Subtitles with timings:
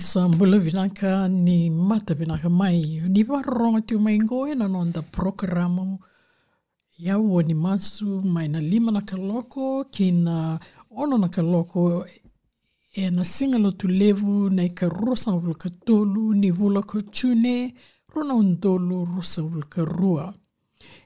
[0.00, 3.02] Ni sambula vinaka ni mata vinaka mai.
[3.08, 5.98] Ni waronga tu mai ngoe na nonda programo
[6.98, 10.58] ya ni masu mai na lima na kaloko ki na
[10.96, 12.06] ono na kaloko
[12.94, 17.74] e na singalo tu levu na ika rosa vulka tolu ni vula ko tune
[18.08, 20.32] rona undolu rosa vulka rua.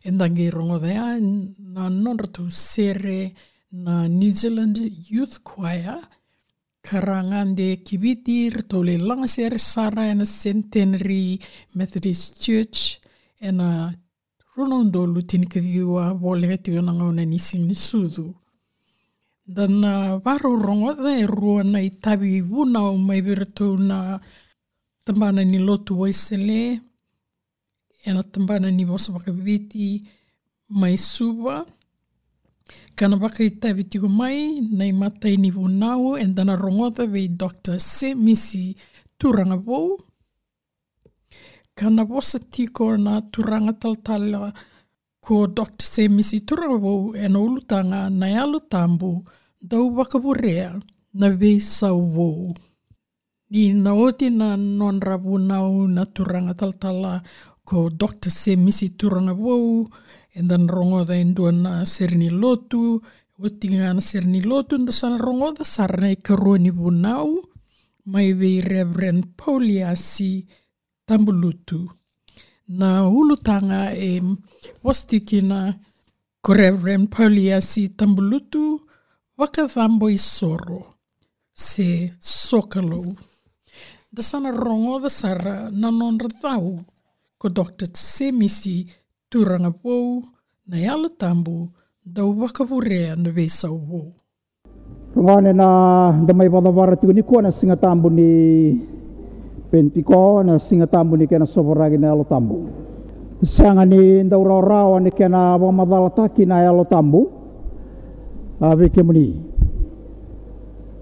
[0.05, 1.19] E ndangi rongo dea
[1.59, 3.35] na nonda tu sere
[3.73, 4.79] na New Zealand
[5.11, 5.99] Youth Choir
[6.85, 11.41] Karangan de kibitir tole langser Sarah en Centenary
[11.73, 13.01] Methodist Church
[13.41, 13.89] en a
[14.55, 18.35] Rolando lutin kidiwa wole tiyo nanga ona nising nisudu.
[19.47, 21.25] Dana uh, varo rongo dhe
[21.65, 24.21] na itabi vuna mai birto na
[25.05, 26.81] tambana ni lotu waisele,
[28.05, 30.05] ena tambana ni wasabakabiti
[30.69, 31.65] mai suva
[32.97, 37.79] kana waka i tawi tiko mai, nei matai ni vunau, en dana rongota vei Dr.
[37.79, 38.75] Se Misi
[39.19, 39.99] Turanga Wou,
[41.75, 44.53] kana wasa tiko na turanga taltala
[45.21, 45.85] ko Dr.
[45.85, 49.25] Se Misi Turanga Wou, ena ulutanga na alu tambu,
[49.61, 50.81] dau wakavurea
[51.15, 52.55] na vei sau wou.
[53.51, 57.23] Ni na oti na non nau na turanga taltala
[57.65, 58.31] ko Dr.
[58.31, 59.87] Se Misi Turanga Wou,
[60.35, 63.01] and then rongo da indua na serni lotu,
[63.39, 67.43] oti ngā na serni lotu, nda sana rongo da sarana i karua ni vunau,
[68.07, 70.47] mai vei Reverend Pauliasi
[71.07, 71.89] Tambulutu.
[72.69, 74.21] Na ulutanga e
[74.83, 75.75] wastikina
[76.41, 78.81] ko Reverend Pauliasi Tambulutu,
[79.39, 80.95] wakathambo i soro,
[81.53, 83.15] se sokalou.
[84.13, 86.85] Da sana rongo da sara na non thau
[87.39, 87.89] ko Dr.
[87.93, 88.87] Semisi
[89.35, 90.23] turanga pou
[90.71, 91.67] na yalo tambu
[92.07, 94.15] da wakavurea na vesa wou.
[95.11, 98.79] Rungane na da mai pada vara tiku ni kua na singa tambu ni
[99.75, 102.71] pentiko na singa tambu ni kena sovoragi na alo tambu.
[103.43, 107.27] Sanga ni nda ura ura ni kena wa madala taki na alo tambu.
[108.61, 109.35] A veke muni.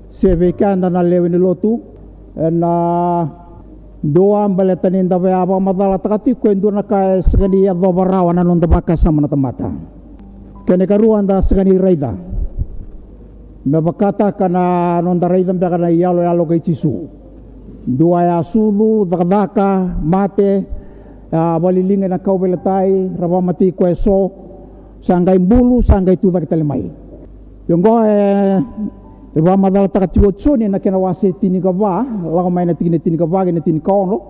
[0.08, 1.80] Se veke anda na lewe ni lotu.
[2.36, 3.28] Na
[4.02, 7.92] doa mbale tani nda wa wa madala takati ko ndu na ka segani ya do
[7.92, 9.70] barawa na nonda baka sama na tamata.
[10.66, 12.14] Kene karu anda segani raida.
[13.64, 17.08] Me bakata kana nonda raida mbaka na yalo yalo tisu.
[17.82, 20.62] Dua ya sulu, dakdaka, mate,
[21.34, 24.30] walilinga na kau belatai, rawa mati ko so,
[25.02, 26.86] sanggai bulu, sanggai tu tak telemai.
[27.66, 27.82] Yung
[29.32, 33.00] Iba madala taka tigo tsoni na kena wase tini ka wa, lako mai na tini
[33.00, 34.20] tini ka kena tini ka ono.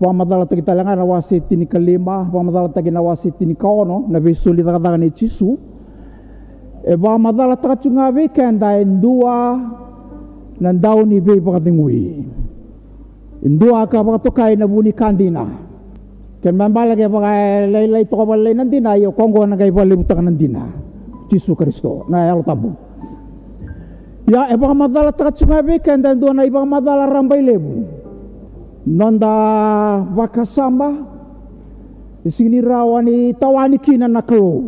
[0.00, 3.54] Wa madala taka talanga na wase tini ka lima, wa madala taka na wase tini
[3.54, 5.58] ka ono, na besuli taka taka ni chisu.
[6.82, 8.82] E madala taka tsunga we kenda
[10.60, 12.24] na ndau ni we pakatingui.
[13.42, 15.46] Ndua ka pakatokai na kandina.
[16.42, 19.84] Ken mambala ke paka lai lai toka pa lai nandina, yo kongo na kai pa
[19.84, 20.66] libutaka nandina.
[21.28, 22.89] Chisu Kristo, na yalo tabu.
[24.30, 27.82] Ya e baka madala taka tsunga beka nda ndo na ibaka madala rambai lebu.
[28.86, 29.26] Nanda
[30.14, 30.94] wakasamba
[32.22, 34.62] isini rawani tawani kina nakalo.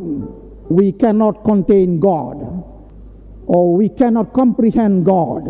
[0.67, 2.43] We cannot contain God
[3.47, 5.47] or we cannot comprehend God.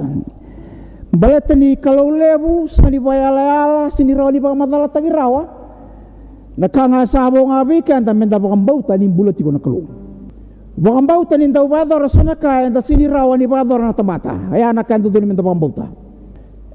[1.16, 5.48] Baleta ni kalau lebu sani bayala ala sini rawani baka madala tagi rawa.
[6.60, 10.01] Nakanga sabo ngabika nda menda baka mbauta ni bulati ko nakalo.
[10.82, 14.34] Wakambauta ni ndau wadora sana ka enda sini rawa ni wadora na tamata.
[14.50, 15.86] Aya na kanto dun minta wakambauta.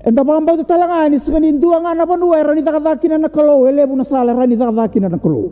[0.08, 3.84] Enda wakambauta talanga ni sika ni ndua nga na panua rani takadaki na kalo ele
[3.84, 5.52] buna sala rani takadaki na kalo.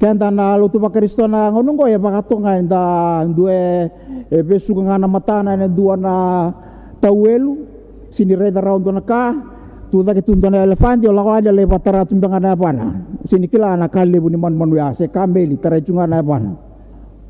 [0.00, 2.80] Kenda na lutu pa Kristo na ngonongo ya bakato nga enda
[3.28, 3.90] ndue
[4.32, 6.52] e besu nga na matana na ndua na
[7.00, 7.56] tauelu
[8.08, 9.34] sini reda raundo na ka
[9.92, 12.86] tu dake tundo na elefanti ola kwa le patara tumbanga na pana.
[13.28, 16.24] Sini kila na kale buni man manu ya se kameli tarai chunga na.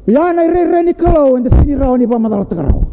[0.07, 2.85] Yana re ni kalau enda sini rao ni pamadala takarao.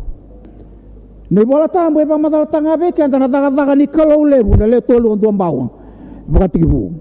[1.31, 4.65] Ni bola tambo e pamadala tanga beke anda na daga daga ni kalau lebu na
[4.65, 5.68] le tolu ondu ambau.
[6.27, 6.91] Baka tigibu.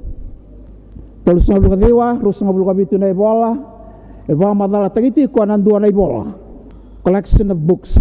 [1.23, 3.55] Tolu sa luka dewa, rusa nga luka bitu e bola.
[4.27, 6.35] E pamadala tangiti ko anandua na e bola.
[7.07, 7.95] Collection of books.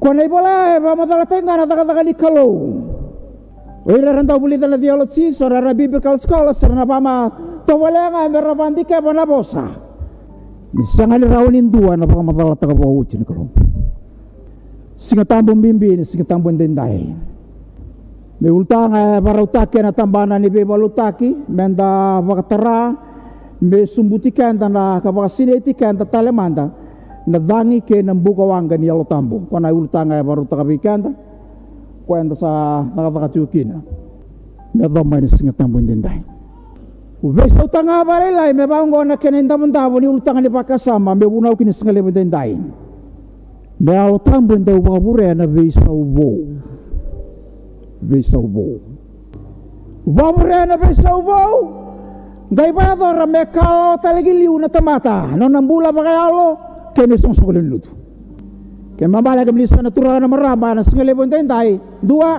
[0.00, 2.80] Ko e bola e pamadala tanga na daga daga ni kalau.
[3.84, 7.28] Oira randa bulita na theology, so rara biblical scholars, rana pama
[7.68, 9.83] tawalenga, mera bandika, mana bosa.
[10.82, 13.46] Sanga ni raunin dua na baka matala taka pa uchi ni kalong.
[14.98, 17.14] Singa tambo mbimbi ni singa tambo ndendai.
[18.40, 22.96] Me ultanga para utaki na tambana ni beba lutaki menda baka tara
[23.62, 26.70] me sumbuti kenda na kabaka sineti kenda talemanda
[27.26, 29.46] na dangi ke na buka wanga ni alo tambo.
[29.46, 31.14] Kwana ultanga para utaka kenda
[32.06, 33.78] kwenda sa nakataka tiukina.
[34.74, 35.22] Me dhamma
[37.24, 41.56] Ubesa utanga barelai me bango na kenen tamun tabo ni utanga ni pakasama me bunau
[41.56, 42.52] kini sengale mendendai.
[43.80, 46.44] Me alo tambo ndau babure na vesa ubo.
[48.02, 48.76] Vesa ubo.
[50.04, 51.80] Babure na vesa ubo.
[52.52, 55.34] Dai bado ra me kalo talagi liu na tamata.
[55.34, 56.58] No nambula pakai alo
[56.92, 57.88] kene song sokolin lutu.
[58.98, 61.80] Ke mabala ke bilisa na turana na marama na sengale mendendai.
[62.04, 62.36] Dua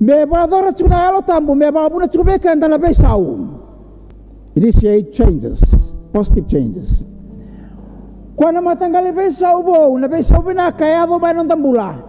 [0.00, 3.57] me bado ra chuna alo tambo me babuna chubeka ndana vesa ubo
[4.58, 5.62] initiate changes,
[6.12, 7.06] positive changes.
[8.34, 12.02] Kwa na matanggal besau bo, na besau bina kaya bo ba nung tambula.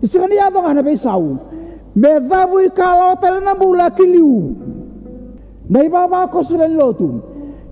[0.00, 1.36] Isa kani yato nga na besau.
[1.94, 4.50] me dhavu i kalau tele na bula kiliu
[5.70, 7.22] na ibaba ko sula lotu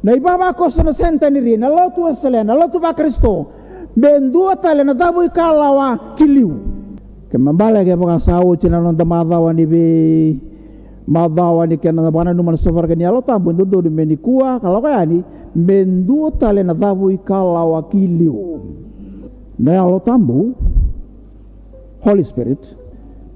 [0.02, 3.50] na ibaba ko sula senteniri na lotu esele na lotu ba kristo
[3.98, 6.54] me ndua tele na dhavu i kalawa kiliu
[7.30, 9.50] ke mambale ke mga sawo china non da madawa
[11.06, 14.16] ni be madawa ni kena bana numan sofar ke ni alo tambu ndu me ni
[14.16, 14.60] kuwa.
[14.60, 18.60] Kalau kaya ni me ndua tele na dhavu i kalawa kiliu
[19.58, 20.54] na alo tambu
[22.02, 22.76] Holy Spirit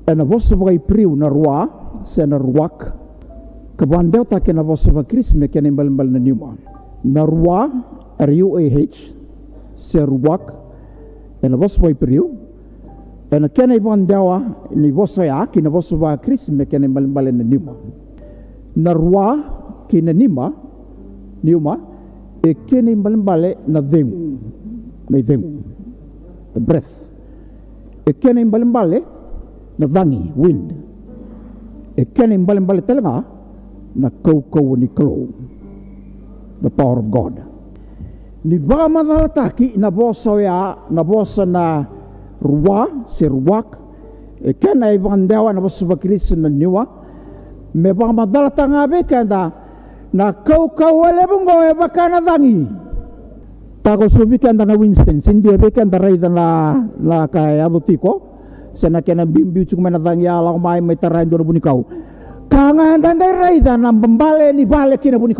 [0.06, 1.68] en na vossa vai priu na rua
[2.04, 2.92] se na ruak.
[3.76, 5.70] Ka bandeu ta ke na vossa va kris me ke na
[6.18, 6.56] niuma
[7.04, 7.70] na rua
[8.18, 9.14] r u a h
[9.76, 10.54] se ruak.
[11.42, 11.80] En na vossa
[13.30, 14.26] vai priu en na ke na bandeu
[14.75, 17.73] ni vossa ya ki na vossa va kris me ke na mbal mbal na niuma
[18.76, 19.26] na rua
[19.88, 20.52] ki na nima
[21.42, 21.78] niuma
[22.42, 24.38] e ke na mbal mbal na vengu
[25.11, 25.62] na vengu
[26.56, 27.04] the breath.
[28.09, 28.92] E ke na mbal mbal
[29.78, 30.73] na vangi wind.
[31.97, 33.25] E kene mbale mbale telanga
[33.97, 35.28] na kau kau ni kalo
[36.62, 37.40] the power of God.
[38.45, 41.85] Ni ba madala taki na bosa ya na bosa na
[42.43, 43.78] ruwa se ruwak
[44.45, 46.87] e kena i vandewa na bosa bakris na niwa
[47.75, 49.52] me ba madala tanga be kenda
[50.12, 52.66] na kau kau ele bungo e baka na vangi
[53.83, 58.23] tako subi kenda na Winston sindi e be kenda raida na na kaya adotiko
[58.76, 61.85] sena kena bimbi cuk mena tangi ala mai mai tarain do buni kau
[62.52, 65.35] kangan dan dai rai dan nam bembale ni bale kina buni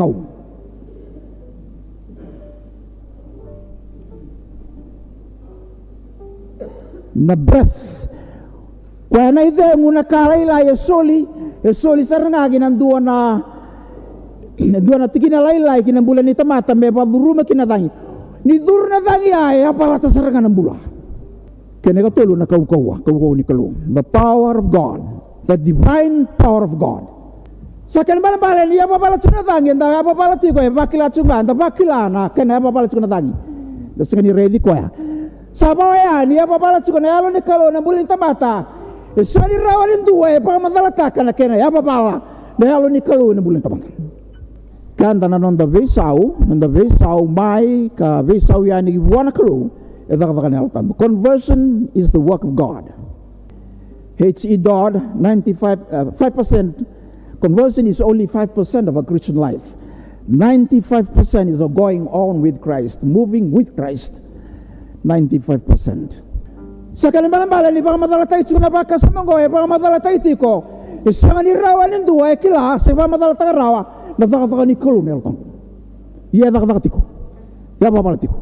[7.17, 8.05] na breath.
[9.09, 11.25] Kwa na ide nguna kala ila ya soli
[11.65, 13.17] ya soli saranga ginan dua na
[14.57, 17.89] dua na tikina lai lai kina bulan ni tamata me pa duruma kina tangi
[18.45, 20.81] ni dur na tangi ay apa lata saranga na bulan
[21.81, 23.47] kene ka tolu na kau kau kau kau ni
[23.95, 25.01] the power of God
[25.47, 27.07] the divine power of God.
[27.87, 30.67] Sa ken bala bala ni apa bala chuna tangi nda apa bala ti ko e
[30.75, 33.31] bakila chunga nda bakila na ken apa bala chuna tangi
[33.95, 34.91] da sengani ready ya
[35.57, 38.69] sa ba ya ni apa bala chuna ya lo ni kalu na bulin tamata
[39.17, 42.15] e sani rawalin dua e pa madala takana ken apa bala
[42.61, 43.89] na ya lo ni kalu na bulin tamata
[45.01, 49.87] kan na non da vesau non da vesau mai ka vesau ya ni buana kalu
[50.09, 52.95] Conversion is the work of God.
[54.21, 54.57] H.E.
[54.57, 56.87] Dodd, 95, uh, 5%,
[57.41, 59.75] conversion is only 5% of a Christian life.
[60.31, 64.23] 95% is going on with Christ, moving with Christ.
[65.05, 66.97] 95%.
[66.97, 70.17] Sa kalimalan bala ni baka madala tayo tsuna baka sa manggo e baka madala tayo
[70.17, 70.55] tiko.
[71.05, 73.81] Isa nga ni rawa ni dua e kila sa baka madala tayo rawa
[74.17, 75.37] na baka baka ni kulun elton.
[76.33, 77.01] Iya baka baka tiko.
[77.85, 78.39] Ya baka baka tiko.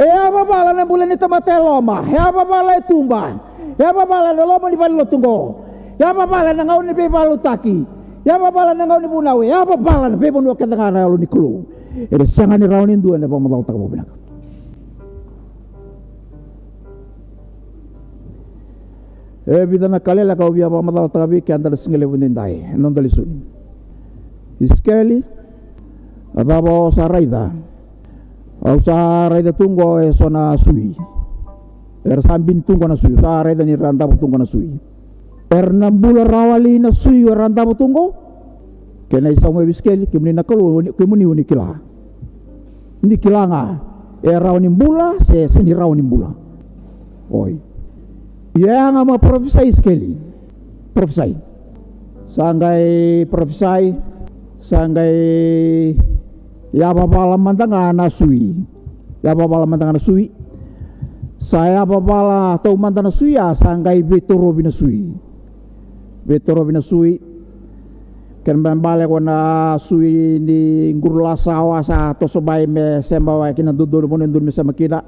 [0.00, 2.08] E apa bala na bulan ni tamate loma.
[2.08, 3.36] E apa bala tumba.
[3.76, 5.36] E apa bala na loma ni balu tunggo.
[6.00, 7.84] E apa bala na ngau ni pe balu taki.
[8.24, 9.44] E apa bala na ngau ni bunawe.
[9.44, 11.52] E apa bala na pe bunu ka tanga na lu ni kulu.
[12.08, 14.08] E de sanga ni raunin dua na pamadal tak mo binak.
[19.46, 22.74] E bida na kalela ka ubia pamadal tak bi kan dal singele bunin dai.
[22.74, 23.40] Non dali suni.
[24.58, 25.22] Iskeli.
[26.34, 27.66] Adabo sa raida.
[28.66, 30.96] au sa raida tungo e sona sui
[32.02, 34.70] er sambin tungo na sui sa raida ni randa tungo na sui
[35.50, 38.14] er nambula rawali na sui er randa tungo
[39.08, 41.78] kena isa mo biskeli kimni na kalu kimuni uni kila
[43.02, 43.78] ni kilanga
[44.22, 46.32] e rawani mbula se seni rawani mbula
[47.30, 47.60] oi
[48.56, 50.16] ya nga ma profesai skeli
[50.96, 51.36] profesai
[52.36, 53.96] sangai profesai
[54.60, 55.16] sangai
[56.76, 58.52] ya babala mantanga na sui.
[59.24, 60.28] Ya babala mantanga na sui.
[61.40, 65.08] Saya babala tau mantana sui ya sanggai betoro bina sui.
[66.28, 67.16] Betoro bina sui.
[68.44, 69.08] Ken ban bale
[69.82, 74.52] sui ni ngurla sawa sa to sobai me semba wa kina dudu mo ndur me
[74.52, 75.02] sama kina.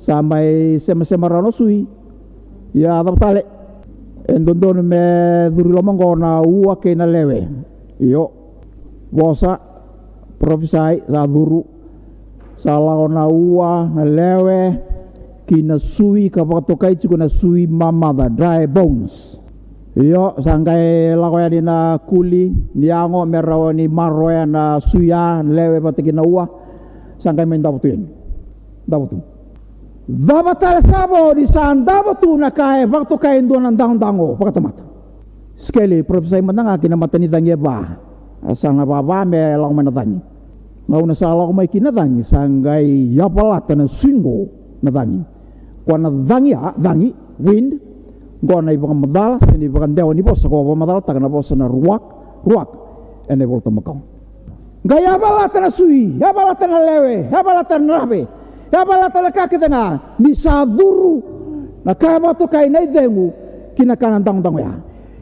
[0.00, 2.03] Sampai sema sema rano sui
[2.74, 3.42] ya tap tale
[4.28, 5.04] endondon me
[5.54, 6.42] duri lomongo na
[6.82, 7.46] ke na lewe
[8.02, 8.30] yo
[9.14, 9.74] bosa
[10.44, 11.62] profesai sa duru.
[12.60, 14.60] Sa laona ua na lewe
[15.48, 19.38] ki na sui ka pakatokai tuku na sui mama the dry bones.
[19.94, 26.10] Iyo sangkai lakoya ni na kuli ni ango merawa ni maroya na suya lewe patiki
[26.10, 26.44] na ua
[27.22, 28.02] sangkai main daputuin
[28.90, 29.22] daputu
[30.04, 34.84] Dabatal sabo di saan dabatu na kaya waktu kaya doon ang dang-dango pagkatamata.
[35.56, 37.80] Sekali, profesai mananga kinamata ni tangi ba?
[38.44, 40.20] Asang na baba me lang manatangi.
[40.84, 44.52] Ngau na sala ko may kinatangi sanggay yapalata na singo
[44.84, 45.24] na tangi.
[45.88, 47.08] Kwa na tangi ha, tangi,
[47.40, 47.80] wind,
[48.44, 51.32] go na ibang madala sa ni ibang dewa ni bosa ko ba madala taga na
[51.32, 52.04] bosa na ruak
[52.44, 52.68] ruak
[53.32, 54.04] ene volta makau
[54.84, 58.28] gaya balata na sui ya balata lewe ya balata rabe
[58.82, 59.84] balata na kakitanga
[60.18, 61.22] ni savuru
[61.86, 63.30] na kama to kai nei dengu
[63.78, 64.72] kina kana tang tang ya.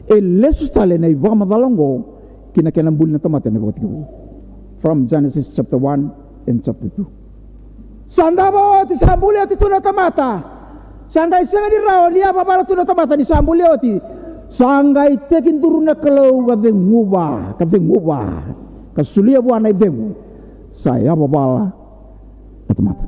[0.09, 2.01] E lesu tale nei ibang madalongo
[2.55, 4.01] kina kena buli na tamata ne botiku
[4.81, 7.05] from Genesis chapter 1 and chapter 2
[8.07, 10.43] Sandaba ti sambuli ati tuna tamata.
[11.07, 11.79] Sanggai sanga di
[12.13, 13.93] ni apa bala tuna tamata ni sambuli ati
[14.53, 18.21] Sanggai tekin turuna kalau ka nguba ka nguba
[18.93, 20.13] ka sulia buana ibemu
[20.69, 21.73] saya apa bala
[22.69, 23.05] tamata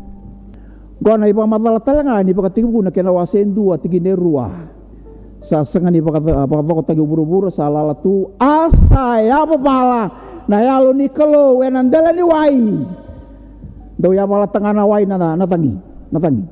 [0.96, 4.48] Gona iba madala talanga ni baka tigu na kena wasen dua tigi nerua
[5.44, 10.04] sa sanga ni baka baka baka tagi buru-buru sa lala tu asa ya apa bala
[10.48, 12.64] na yalo ni kalau wenandela ni wai.
[14.00, 15.75] Daw ya mala tanga na wai na na tangi
[16.16, 16.46] na tangi.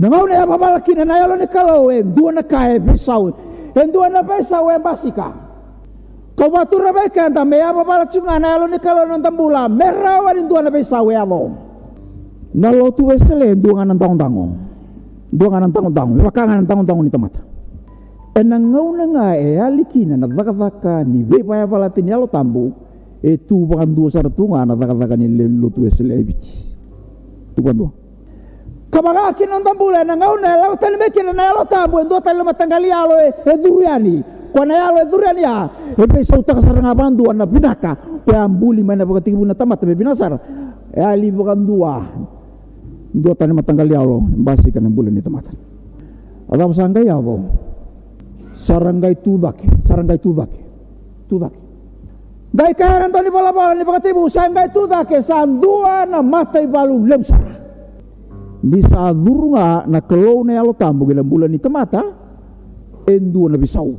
[0.00, 3.36] Na ngau na apa mala kina na yalo ni kalau en dua na kae bisau
[3.76, 5.28] en dua na bisau en basika.
[6.36, 10.32] Kau batu rabai kanta me apa mala cunga na yalo ni kalau non tambula merawa
[10.40, 11.65] dua na bisau ya lo
[12.56, 14.44] na lo tu esele dua nganan tang tango.
[15.28, 16.12] Dua nganan tang tango.
[16.24, 17.44] Maka nganan tang tango ni tamata
[18.36, 22.04] en na ngau na e alikina na zaka zaka ni ve pa ya pala tin
[22.04, 22.68] yalo tambu
[23.24, 26.52] e tu bakan dua sara tunga na taka taka ni lo tu esele ebiti
[27.56, 27.88] tu kan dua.
[28.92, 32.44] Kamaga kino tambula na ngau na la tani me kino na lo tambu ndo tali
[32.44, 34.20] matangali alo e e duriani
[34.52, 37.96] kwana yalo e duriani ya e pe sau taka saranga bandu ana binaka.
[38.20, 40.36] Pe ambuli mana baka tibu na tamata be binasar
[40.92, 42.04] e ali bakan dua
[43.16, 45.48] ndo tani matangali alo basi kan bulan ni tamata
[46.52, 47.40] adam sanggai ya bo
[48.52, 50.60] saranggai tudake saranggai tudake
[51.24, 51.64] tudake
[52.56, 57.56] Dai kairan to ni bola bola ni pakatibu sanggai tudake sandua na matai balu lemsara
[58.60, 62.04] bisa durunga na kalau na alo tambu gila bulan ni tamata
[63.08, 63.96] endu na bisau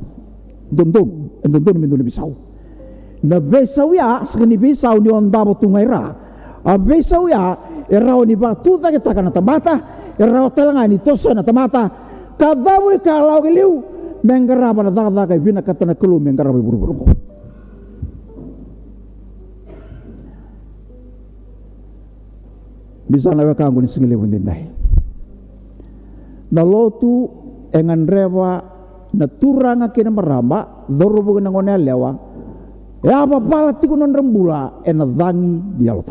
[0.69, 1.09] don don
[1.41, 2.33] endon don min na bisau
[3.25, 6.26] na besau ya sekani bisau ni onda bo tungaira
[6.67, 7.55] a besau ya
[7.87, 9.79] erao ni ba tudake takana tamata
[10.19, 11.87] erao talanga ni toso na tamata
[12.35, 13.79] kadawu kalau giliu
[14.27, 17.07] mengaraba na daga daga vina katana kelu mengaraba buru-buru
[23.07, 24.67] bisa na weka nguni singile wundin dai
[26.51, 27.31] na lotu
[27.71, 28.59] engan rewa
[29.15, 32.11] na turanga kina maramba doro bukan na ngone lewa
[33.07, 36.03] ya apa pala tiku rembula ena dangi di alo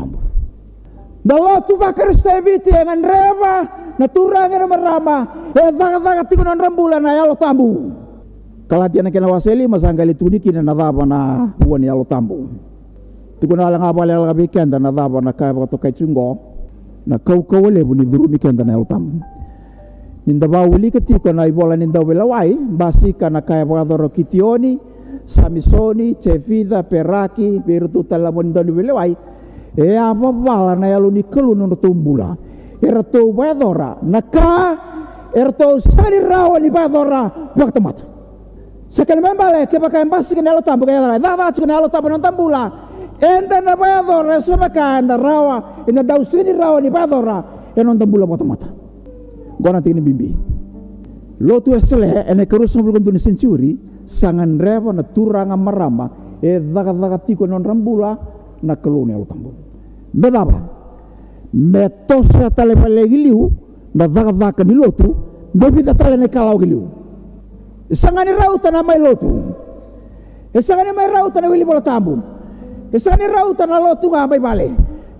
[1.27, 3.53] na lotu bakar steviti engan rewa
[3.99, 5.17] na turanga na maramba
[5.51, 7.91] e daga daga tiku non rembula na alo tambu.
[8.67, 12.47] Kalatiana kena waseli masanggali tuni kina na daba na buan alo tambu.
[13.43, 16.55] Tiku na alang lela kabikan dan na daba na bakato kai chungo
[17.07, 19.23] na kau kau le buni duru mi kenda na utam
[20.27, 24.11] ninda ba uli keti ko na ibola ninda wela wai basi kana kaya ba doro
[24.11, 24.75] kitioni
[25.23, 29.15] samisoni cevida peraki birtu tala ninda wela wai
[29.77, 32.33] e apa bala na yalu ni kelu no tumbula
[32.81, 34.75] era to ba dora na ka
[35.31, 38.17] era to sani rawa ni ba dora waktu mata
[38.87, 42.23] Sekarang membalik ke pakai basi ke nalo tambu kaya dah dah cukup nalo tambu non
[42.23, 42.87] tambula
[43.17, 47.41] Enda na badora suna ka na rawa ina daw sini rawa ni badora
[47.73, 48.69] e non tambula mata.
[49.57, 50.29] Gona tini bimbi.
[51.41, 53.73] Lotu esele ene kerus nobul kontu ni sensuri
[54.05, 58.13] sangan rewa na turanga marama e daga daga tiko non rambula
[58.61, 59.66] na kelune alo tambu.
[60.13, 60.59] Bedaba.
[61.53, 63.51] Metose atale pale giliu
[63.95, 65.15] na daga daga ni lotu
[65.53, 66.83] bebi tale ne kalau giliu.
[67.91, 69.31] Sangani rauta na mai lotu.
[70.59, 72.19] Sangani mai rauta na wili bola tambu.
[72.91, 74.71] Isani rauta na lotu nga may bale.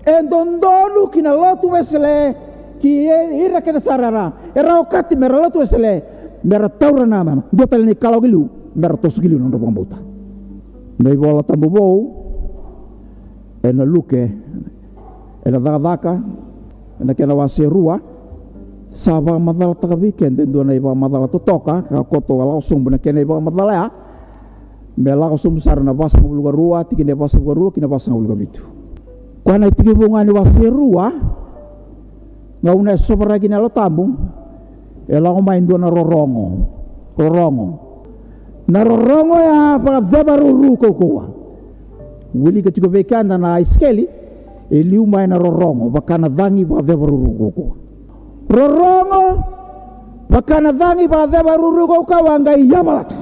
[0.04, 2.36] En dondonu kina lotu wesele
[2.80, 3.08] ki
[3.44, 4.52] ira kita sarara.
[4.54, 6.02] Era okati mera lotu wesele
[6.44, 7.42] mera taura nama.
[7.52, 9.96] Dia tali ni kalau gilu mera tos gilu non robong bauta.
[10.98, 11.96] Nei bola tambu bou
[13.62, 14.28] ena luke
[15.46, 16.14] ena daka daka
[17.02, 18.00] ena kena wase rua.
[18.88, 23.72] Saba madala taka weekend en dua iba madala tutoka ka koto langsung bena kena madala
[23.76, 23.86] ya
[24.96, 28.08] mela ko sumsar na basa ng lugar rua tiki na basa ng rua kina basa
[28.10, 28.64] ng lugar bitu.
[29.44, 31.06] Kwa na tiki bunga ni wasi rua
[32.58, 34.16] nga una sobra kina lo tambung
[35.06, 36.46] ela ko main na rorongo
[37.14, 37.68] rorongo.
[38.72, 41.24] Na rorongo ya pa vebaru ruko kuwa
[42.34, 44.08] wili ka tiko vekanda na iskeli
[44.68, 47.74] eli umay na rorongo baka na dhangi pa vebaru ruko kuwa
[48.48, 49.24] rorongo
[50.28, 53.16] baka na dhangi pa vebaru ruko kuwa ngai yamalata.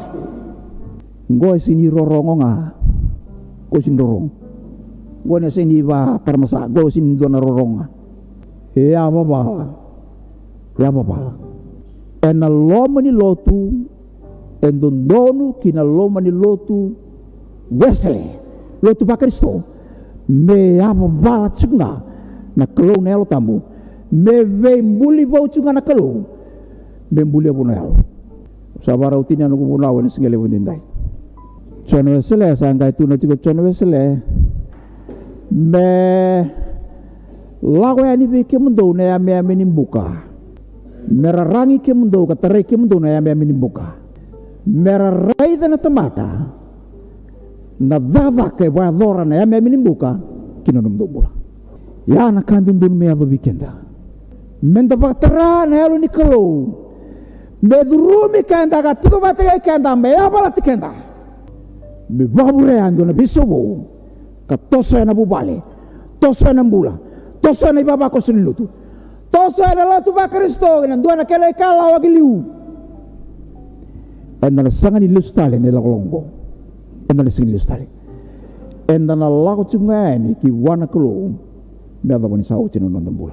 [1.27, 2.51] Ngo sini rorongo nga
[3.67, 4.31] ko sin rorong
[5.27, 7.85] ngo ne sini ba tarmasa go sin do na roronga
[8.79, 9.23] e ya apa
[11.03, 11.19] ba.
[12.23, 13.87] En a lomo ni lotu
[14.63, 16.95] e dondonu kina loma ni lotu
[17.71, 18.23] Wesley
[18.83, 19.76] lotu pakristo
[20.29, 22.03] me ama bala tsunga
[22.57, 23.63] na kalou na tamu
[24.13, 26.25] me ve mbuli vau tsunga na kalou.
[27.11, 27.97] Me mbuli abu na elo
[28.83, 30.81] sabara utini anu kupuna wani singele wundindai
[31.87, 34.19] John Wesley sangkai tu nanti ko John Wesley
[35.51, 35.87] me
[37.63, 40.05] lago ya ni ke mundo na ya me ya buka
[41.09, 43.95] merarangi ke mundo katarai ke mundo na ya me ya buka
[44.67, 46.29] merarai na tamata
[47.81, 50.19] na dava ke wa dora na ya me ya buka
[50.65, 51.31] kino num do bula
[52.07, 53.73] ya na kandun dun me ya vikenda.
[54.63, 56.73] Menda baktra na ya ni kalo
[57.63, 60.91] me durumi kenda ka tiko bata kenda me ya bala tikenda.
[62.09, 63.85] Me babure ando na bisobo
[64.49, 65.63] ka toso na bubale
[66.21, 66.99] toso na mbula.
[67.43, 68.69] Toso na ibaba ko sinilutu
[69.31, 72.45] toso na lotu ba kristo na dua na kele kala wa giliu.
[74.41, 75.09] Enda na sanga ni
[77.09, 77.87] lustale ne lakolongo enda na singi lustale
[78.89, 81.33] enda na lako tungani ki wana kulo
[82.05, 83.31] me ada wani sau tinu nonton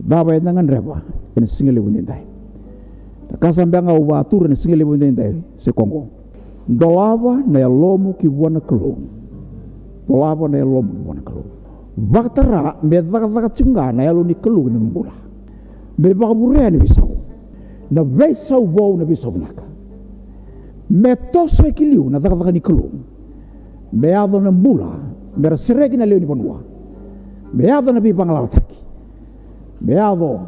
[0.00, 1.02] daba enda ngan reba
[1.36, 2.24] ena singi lebu nindai
[3.38, 6.22] kasambanga uba atur na singi lebu nindai se kongo
[6.68, 8.96] Dolava na lomo ki wana kalo.
[10.06, 11.44] Dolava na lomo ki wana kalo.
[11.96, 15.12] Vaktara me vaka tsunga na yalo ni kalo ni mbula.
[15.98, 17.16] Me vaka burea ni bisau.
[17.90, 19.61] Na veisau wau na bisau naka.
[20.92, 22.90] Me toso e kiliu na vaka vaka ni kalo.
[23.92, 24.88] Me ado na mbula.
[25.36, 26.60] Me rasiregi na leo ni panua.
[27.54, 28.76] Me ado na bipang taki.
[29.80, 30.40] Me ado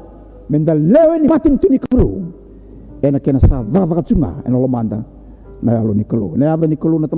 [0.51, 2.21] me nda leo ni matin tu ni kalo.
[3.03, 5.05] Ena kena sa vaka vaka tsunga ena lomanda
[5.63, 7.09] na alo ni kalu na alo ni kalu na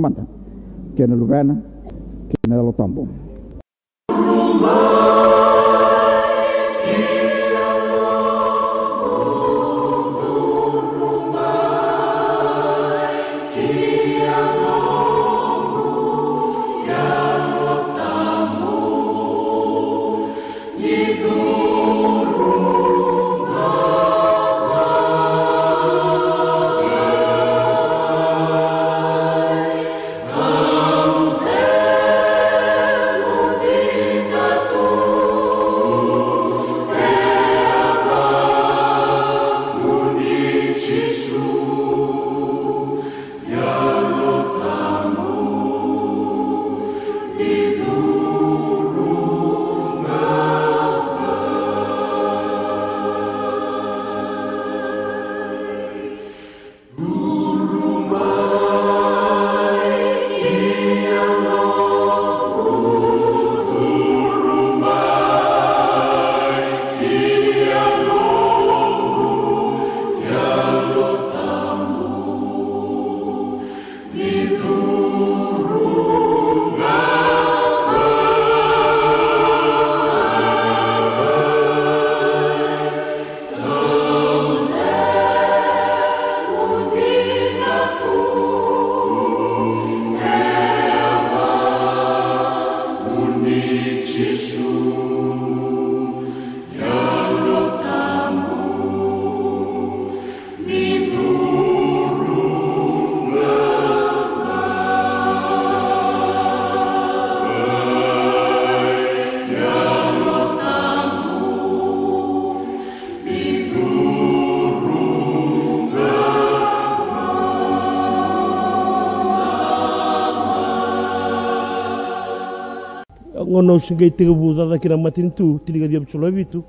[123.57, 126.61] ngono singai tiga buza da kira matin tu tiliga dia bcula bitu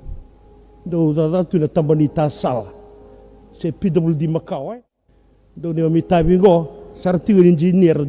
[0.88, 2.72] do da tu na tambani tasal
[3.52, 4.80] se PWD Macau eh
[5.52, 8.00] do ne mi tabi go sarti engineer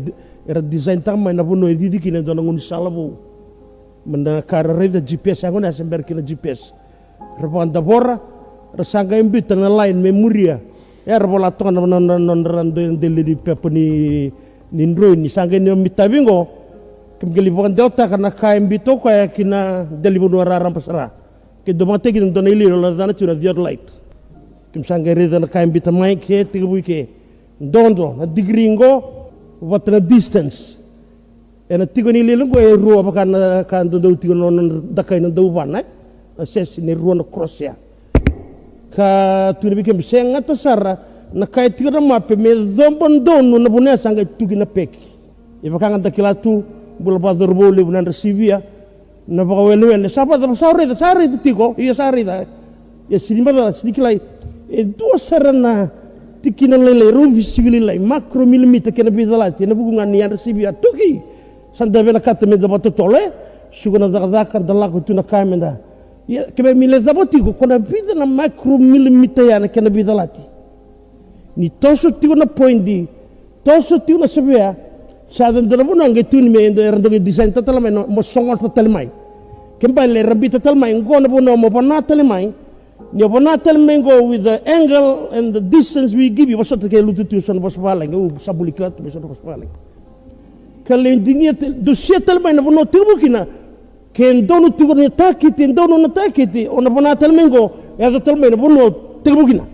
[0.48, 3.20] era design tama na bono edidi kina do ngoni salabu
[4.08, 6.72] menda kara reda GPS yang ngona sember kina GPS
[7.36, 8.16] rabanda bora
[8.72, 10.56] rasanga imbita na line memoria
[11.04, 14.32] er bola to na non non rando dele di peponi
[14.72, 16.59] nindro ni sanga ni mi tabi go
[17.20, 21.12] kem geli bukan delta karena KMB to kaya kina deli bunu raram pasara
[21.66, 23.92] ke do mate gin do nili la dana tuna dior light.
[24.72, 25.76] Kem sanga re dana KMB
[26.24, 27.08] ke tiga bui ke.
[27.60, 29.04] Dondo na digringo
[29.60, 30.78] wat na distance.
[31.70, 35.30] Ena tigo ni lelungo e ruwa baka na kan do do tigo non dakai na
[35.30, 35.84] do wana
[36.46, 37.76] ses ni ruwa na cross ya.
[38.96, 40.56] Ka tuna bi kem senga ta
[41.34, 45.00] na kai tigo na mape me zombon don na bunea sanga tugi na peki
[45.62, 46.64] e baka ngata kila tu
[47.00, 48.62] bula pador bole bunan resibia
[49.28, 52.46] na baka welu wele sapa da sare da sare da tiko iya sare da
[53.10, 54.20] ya sinima da sedikit lai
[54.70, 55.90] e dua sarana
[56.42, 61.22] tikina lele ruvi sivili lai macro milimita kena bidalati na buku ngani anda sibi atuki
[61.74, 63.22] sanda vela kata me dapat tole
[63.72, 65.78] sugana dakadakan dalaku tuna kamenda
[66.28, 70.42] ya kebe mile dabati ko kona bida na macro milimita ya na kena bidalati
[71.58, 73.08] ni toso tigo na poindi
[73.64, 74.76] toso tigo na sabia
[75.30, 78.90] sa dan dala buna ngai tuni me endo erando design tatala mai mo songol tatala
[78.90, 79.10] mai.
[79.80, 82.54] Kembali rambi tatala mai ngona buna mo panatala mai.
[83.12, 87.02] Ni opana tel mengo with the angle and the distance we give you wasat ke
[87.02, 89.70] lutu tu son bos paling u sabuli klat tu son bos paling
[90.86, 93.48] kale dingia do sia tel mai na bono tibu kina
[94.14, 98.52] ken dono tibu ni takiti dono na takiti ona bona tel mengo ya tel mai
[98.52, 98.92] na bono
[99.24, 99.66] tibu kina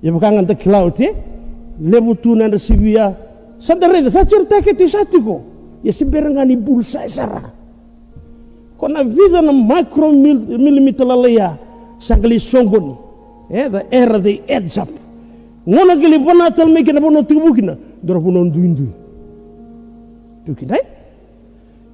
[0.00, 1.12] ya bukan anta cloud eh
[1.82, 3.12] lebu tu na sibia
[3.62, 5.42] sadare sa cer takiti satiko
[5.86, 7.46] ya siberangani bulsa sara
[8.74, 11.54] kona vida na micro millimeter lalaya
[12.02, 12.98] sangli songoni
[13.54, 14.88] eh the era the edge up.
[15.68, 18.86] Ngona gili bona tal me kina bono tubukina dora bono nduindu
[20.46, 20.82] tukidai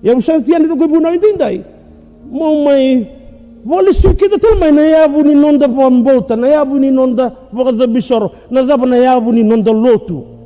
[0.02, 1.60] ya usang tian itu gue bono indindai
[2.32, 3.16] mau mai
[3.68, 7.86] Wali suki da tal mai na yabu ni nonda pambota na yabu ni nonda bokada
[7.86, 10.37] bisoro na zaba na yabu ni nonda lotu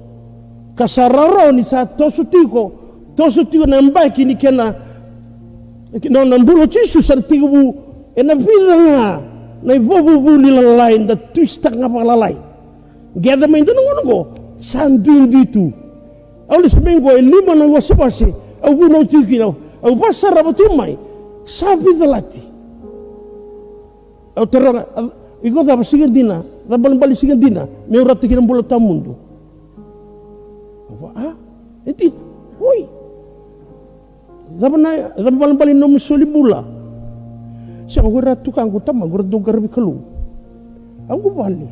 [0.75, 2.73] kasararo ni sa tosu tiko
[3.17, 4.75] tosu tiko na mbaki ni kena
[6.11, 7.75] no na mbulo chisu sa tigu
[8.17, 9.21] e na vida nga
[9.63, 12.37] na ivobu bu ni lalai da twista nga pa lalai.
[13.17, 14.19] Geda mai ndo ngono go
[14.59, 15.69] sanduin ditu
[16.49, 18.33] e lima na wasabasi
[18.65, 19.55] au bu no tiki no
[19.85, 20.97] au pasara batu mai
[21.45, 22.41] sa vida lati.
[24.37, 24.87] Au terra
[25.45, 29.17] iko da basigan dina da baling bali sigan dina me ora tiki na mbulo tamundo
[31.17, 31.35] ah
[31.87, 32.13] enti
[32.61, 33.03] oi
[34.59, 36.65] Zabana zabana bali no musoli bula.
[37.89, 39.97] Siya ko ratu kang ko tama ko do garbi kalu.
[41.09, 41.69] Ang ko bali.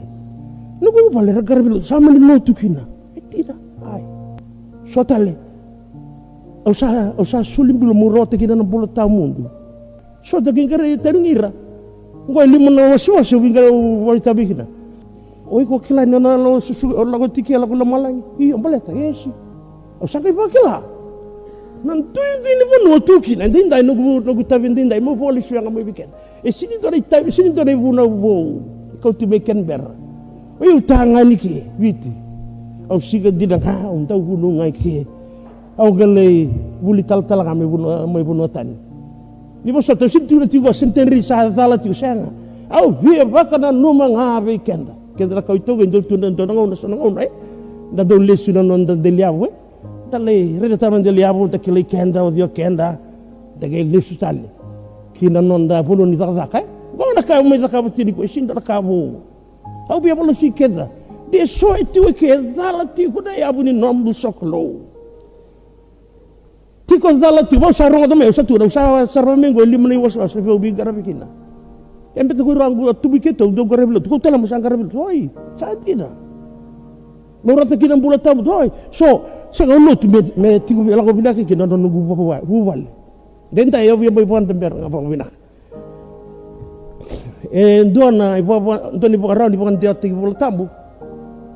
[0.80, 2.80] No ko bali ra garbi sama ni no tukina.
[3.16, 3.54] Etira
[3.84, 4.04] ai.
[4.88, 5.36] Sotale.
[6.64, 9.50] O sa o sa suli bula mo rote kina na bula ta mundo.
[10.24, 11.52] So da gingare taringira.
[12.28, 14.64] Ngo limo na wasu wasu bingare wa tabi kina.
[15.50, 18.22] Oi ko kila na na lo su la ko tiki la ko la malang.
[18.38, 19.34] Iyo baleta yesu.
[20.00, 20.80] O sa kai bakila
[21.84, 25.40] nan tuindi ni bono tuki na dinda no gu no gu tabi dinda mo poli
[25.40, 26.12] su nga mo biken
[26.44, 28.60] e sini do ri tabi sini do ri buna bo
[29.00, 29.80] ko tu beken ber
[30.60, 32.12] o yu tanga ni ki viti
[32.88, 35.06] au siga dida ha un tau gu no ngai ki.
[35.80, 38.76] Au gale buli tal tal nga me buno mo buno tan.
[39.64, 42.28] Ni bo soto sintu na tigo sentenri sa dala tigo sanga
[42.68, 44.60] au via bakana no manga be
[45.20, 47.28] kenda kenda ka ito gendo tu ndo ngo na so ngo eh.
[47.92, 49.48] Da do lesu na non da yabu
[51.48, 52.98] ta kili kenda o dio kenda
[53.60, 54.48] ta ge lisu tale
[55.14, 56.64] kina non da pulu ni taka kai
[56.96, 58.28] go na ka me taka butini ko da
[60.34, 60.88] si kenda.
[61.30, 64.80] De so itu ke dala ti ko da du soklo
[66.86, 69.64] ti ko dala ti bo sa rongo do me sa tu da sa sarva mengo
[69.64, 70.96] lim ni was was be bi garab
[72.14, 74.82] to ko rangu tu bi ke to do garab lo ko tala mo sang garab
[74.86, 76.08] lo oi sa ti na
[77.42, 78.68] Morata kina bula tamu toy.
[78.90, 82.38] So, sa ka lot me me tigu la ko binaki kina no nugu papa wa.
[82.44, 82.84] Wal.
[83.52, 85.32] Denta yo bi boy pon tember ngapa binak.
[87.50, 90.68] E dona i papa doni papa raundi papa dia tigu bula tamu.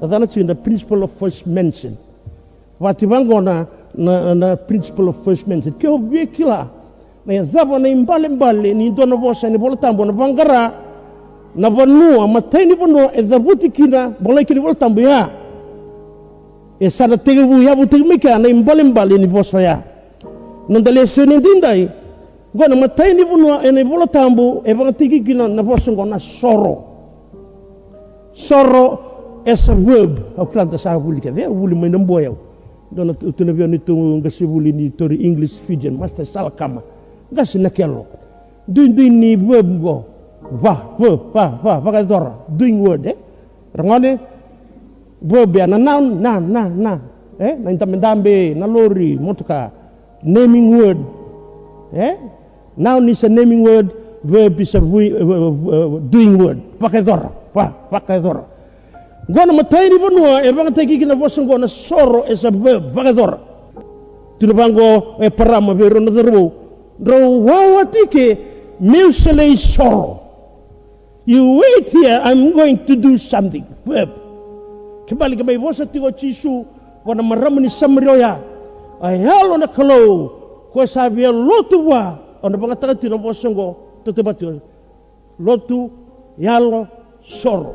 [0.00, 1.98] Tadana chi the principle of first mention.
[2.80, 5.74] Wati bangona na na principle of first mention.
[5.76, 6.70] Kyo bi kila.
[7.26, 10.72] Na ya zaba na imbale mbale ni dona bosa ni bula tamu na bangara
[11.56, 15.30] na vanua matai ni vanua e zabuti kina bolai kini bula tamu ya.
[16.80, 19.82] E sada tege bu ya bu tege mika na imbali mbali ni bosa ya.
[20.68, 21.88] Non dale sene dindai
[22.54, 26.84] gona matai ni bunu ene bola tambu e bang tigi kina na bosa ngona soro.
[28.34, 28.98] Soro
[29.46, 32.32] as a verb au klanta sa buli ke ve buli mai nambo ya
[32.90, 36.50] dona tu na bioni tu ngasi buli ni tori english fijian master sal
[37.34, 38.06] ngasi na kelo
[38.70, 39.96] duin duin ni verb go
[40.62, 43.18] va va va va ka dora doing word eh
[43.74, 44.16] rangone
[45.24, 46.94] verb ya na noun na na na.
[47.34, 49.72] Eh na intamendambe na lori motoka
[50.22, 51.00] naming word.
[51.90, 52.14] Eh
[52.78, 53.90] noun is a naming word
[54.22, 54.80] verb is a
[56.06, 56.62] doing word.
[56.78, 58.44] Pakai dora pa pakai dora
[59.26, 63.14] gona matai ni bonua e bang tagi kina bosong gona soro is a verb pakai
[63.16, 63.38] dora
[64.38, 65.98] tuna bango e parama be ro
[66.98, 68.38] na dro ro wawati ke
[68.80, 70.20] musele soro
[71.24, 73.64] you wait here i'm going to do something.
[73.86, 74.10] Verb
[75.06, 76.66] kembali ke bosa tigo chisu
[77.04, 78.40] wana maram ni samrioya
[79.02, 80.28] ai halo na kalo
[80.72, 82.18] ko sabia lotu wa.
[82.44, 84.60] Ona banga taka tino bosongo tote batu
[85.40, 85.90] lotu
[86.36, 86.88] yalo
[87.24, 87.74] soro.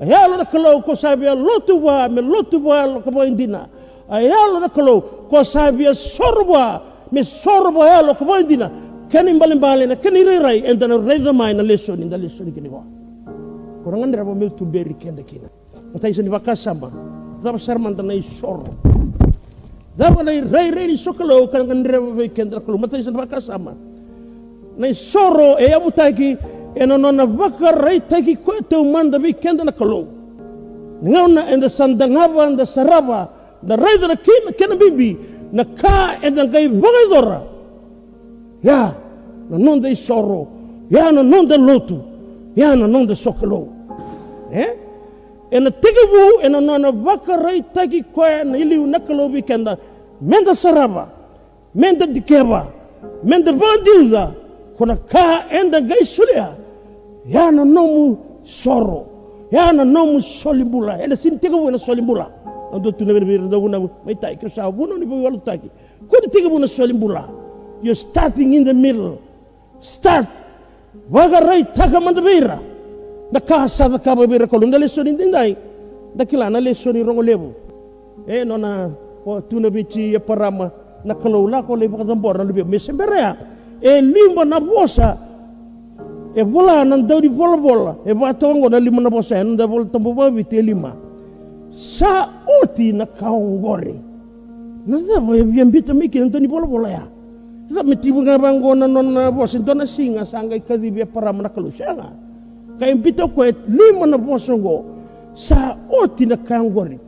[0.00, 2.08] Ayalo na kalau ko sabi lotu wa.
[2.08, 3.68] Me lotu wa lo kabo indina.
[4.10, 8.70] Ayalo na kalau ko sabi soro wa wa ayalo kabo indina.
[9.10, 12.68] Kani mbali mbali na kani rirai enda na rei mai na lesson inda lesson kini
[12.68, 12.82] wa.
[13.82, 15.48] Kurang andra ba mil tumberi kenda kina.
[15.94, 16.92] Matai sini bakasama.
[17.42, 18.68] Daba sarman na soro.
[19.96, 23.74] Daba na rei rei sokalo kan andra ba kenda kalau matai sini bakasama.
[24.76, 26.36] Na soro e abutaki
[26.76, 30.06] e na nona waka rei taki koe te umanda vi kenda na kalou.
[31.02, 33.28] Ngauna e na sandangava e na sarava
[33.62, 33.76] na
[34.16, 35.16] kina kena bibi
[35.52, 37.42] na ka e na gai vagai
[38.62, 38.92] Ya,
[39.50, 40.48] na nonda i soro.
[40.90, 42.02] Ya na nonda lotu.
[42.56, 43.68] Ya na nonda sokalou.
[44.52, 44.74] Eh?
[45.50, 49.42] E na tigawu e na nona waka rei taki koe na iliu na kalou vi
[49.42, 49.78] kenda.
[50.20, 51.08] Menda sarava.
[51.74, 52.66] Menda dikeva.
[53.22, 54.34] Menda vandiuza.
[54.76, 56.56] Kona ka enda gai sulia
[57.28, 59.06] ya na nomu soro
[59.50, 62.26] ya na nomu solimbula ena sin tega wena solimbula
[62.72, 65.68] ando tu nebe bir da wuna mai tai ke sa wuna ni bo walu taki
[66.08, 67.48] ko de tega wuna solimbula
[67.82, 69.22] you starting in the middle.
[69.80, 70.26] Start.
[71.10, 72.58] Waga rai taka manda bira
[73.30, 75.56] da ka sa da ka bira ko nda le soni ndai.
[76.16, 77.54] Da kila na le soni rongo lebu.
[78.26, 78.90] E nona
[79.24, 80.72] ko tu nebe chi ya parama.
[81.04, 83.36] Na kalau la ko le ba da mbora lu be me semberea
[83.80, 85.16] e limba na bosa.
[86.34, 87.96] E vola nan dau di vola vola.
[88.04, 89.36] E va tongo na lima na bosa.
[89.36, 91.07] Nan da vola tambo ba vite lima
[91.70, 92.28] sa
[92.62, 93.94] oti na kaongore
[94.86, 97.04] na da vo e vien bita miki nan tani vola vola ya?
[97.68, 101.06] Da me tibu nga bango na non na bosa dona singa sanga i kadi bia
[101.06, 102.12] para mana kalusanga
[102.78, 104.84] ka bita ko lima na bosa go
[105.34, 106.98] sa oti na kaongore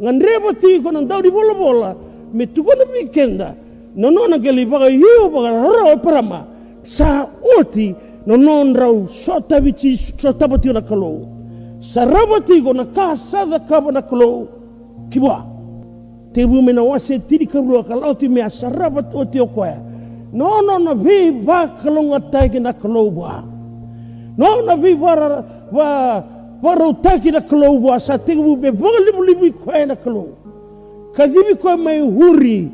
[0.00, 1.90] ngan rebo ti ko nan dau di vola vola
[2.32, 3.56] me tu na weekenda
[3.96, 6.46] no no na geli baga yu baga ro parama.
[6.84, 7.24] Sa
[7.56, 11.33] oti no non rau sota vici sota bati na kalo
[11.84, 14.48] sarabati go na kasa da kaba na kalo
[15.12, 15.44] kiwa
[16.32, 19.76] te bu mena wase tiri kabru kalau ti me sarabat o koya
[20.32, 23.44] no no no vi va kalo ngatai na kalo ba
[24.36, 25.88] no no vi va va
[26.62, 30.32] va rotaki na kalo ba sa te bu be va libu libu koya na kalo
[31.12, 32.72] kadibi ko mai huri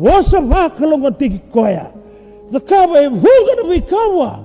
[0.00, 1.92] wasa va kalo ngatai koya
[2.50, 4.40] the kaba e vuga na vi kawa.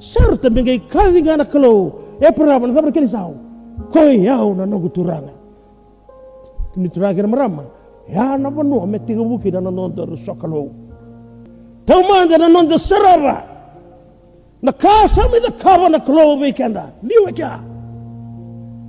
[0.00, 3.34] Sarta mengai kawi ngana kalau e parama na sabra kini sao
[3.92, 5.32] koi yau na nogu turanga?
[6.74, 7.64] Kini turanga na marama
[8.08, 10.70] ya na banu me tiga buki na nonda sokalo
[11.86, 13.42] tau manda na nonda saraba
[14.62, 17.60] na kasa me da kava na kalo be kanda liwe kya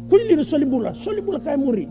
[0.10, 1.88] kulli na solibula solibula kai muri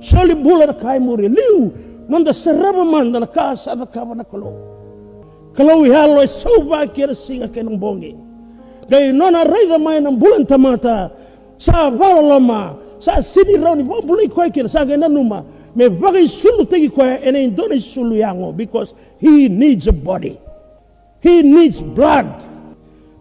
[0.00, 1.72] solibula na kai muri liu
[2.08, 4.52] nonda saraba manda na kasa da kava na kalo
[5.54, 8.23] kalau halo e sau ba kira singa ke nang bongi
[8.88, 11.10] gai nona raida mai nang bulan tamata
[11.58, 15.44] sa vala lama sa sini rauni bo bulai koi kira sa gai nanuma
[15.74, 20.38] me bagai sulu tegi koi ene indone sulu yango because he needs a body.
[21.20, 22.28] He needs blood.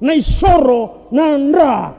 [0.01, 1.95] Na soro na ndra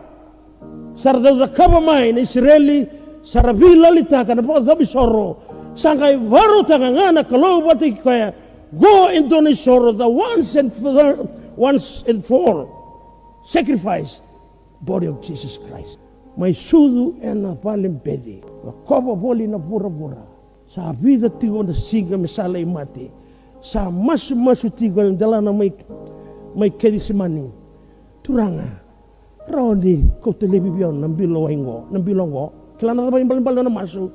[0.95, 2.87] sarda da kaba mai na israeli
[3.25, 5.41] sarabila litaka na po dhabi soro.
[5.75, 8.31] Sangai varu tanga ngana kalau bati koi.
[8.79, 12.74] Go into the sorrow, the once and for once and for all
[13.45, 14.21] sacrifice
[14.83, 16.01] body of Jesus Christ.
[16.35, 18.43] May sudu e na palimpedi.
[18.65, 20.19] Wakoba boli na pura-pura.
[20.67, 23.07] Sa vida tigo na siga me sala mati.
[23.63, 25.71] Sa masu-masu tigo na dala na may
[26.59, 27.53] may kedisimani.
[28.25, 28.83] Turanga.
[29.45, 32.45] Rodi ko telebi biyon ng bilongo, ng bilongo.
[32.81, 34.09] Kilala na ba yung balimbal na masu?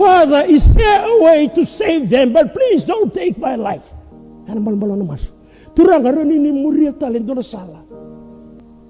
[0.00, 2.32] Father, is there a way to save them?
[2.32, 3.84] But please don't take my life.
[4.48, 5.36] Ano malam na mas.
[5.76, 7.83] Turang aron ini muria talen na sala.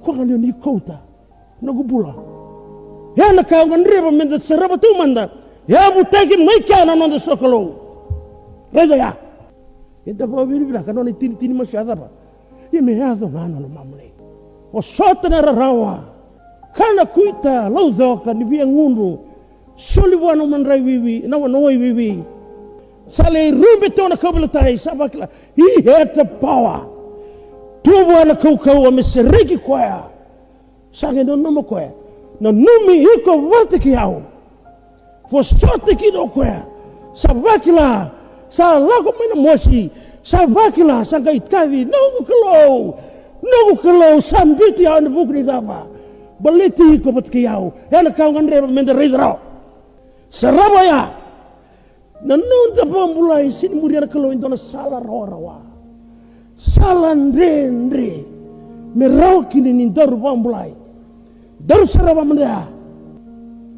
[0.04, 1.00] Kung ano ni kota.
[1.64, 2.12] Nagubula.
[3.16, 5.30] Ya nakawan riba minda saraba tu manda.
[5.66, 7.80] Ya butagi may kana nanda sokolo.
[8.68, 9.16] Reda ya.
[10.04, 12.12] Ita pa bili bila kanoni tini tini masyada pa.
[12.70, 14.12] Ya me hado nana no mamle.
[14.74, 16.04] O sota na rawa.
[16.74, 19.18] Kana kuita lauzo ka ni via ngundu.
[19.76, 22.22] Soli wana manrai wiwi, na wana oi wiwi.
[23.08, 25.28] Sale rumbe tona kabla tai sabakla.
[25.56, 26.93] He had the power.
[27.84, 30.08] Tu wana kau kau ame seregi kwaya.
[30.90, 31.92] Sage no nomo kwaya.
[32.40, 34.22] Na numi iko wate ki au.
[35.28, 36.64] Fo sote ki no kwaya.
[37.12, 38.10] Sabakla.
[38.48, 39.90] Sa lako mena mosi.
[40.24, 41.84] Sabakla sanga itkavi.
[41.84, 42.96] Nogu kalau.
[43.44, 45.84] Nogu kalau sambiti au na bukni dava.
[46.40, 47.72] Baliti iko bat ki au.
[47.92, 49.38] Yana kau ngandre menda ridro.
[50.32, 51.20] Sarabaya.
[52.24, 55.60] Nanunda pambulai sini muriana kalau itu na sala rawa
[56.56, 58.24] Sala ndre ndre.
[58.94, 60.74] Merau kini nindaru pambulai.
[61.60, 62.62] Daru sarava mandea.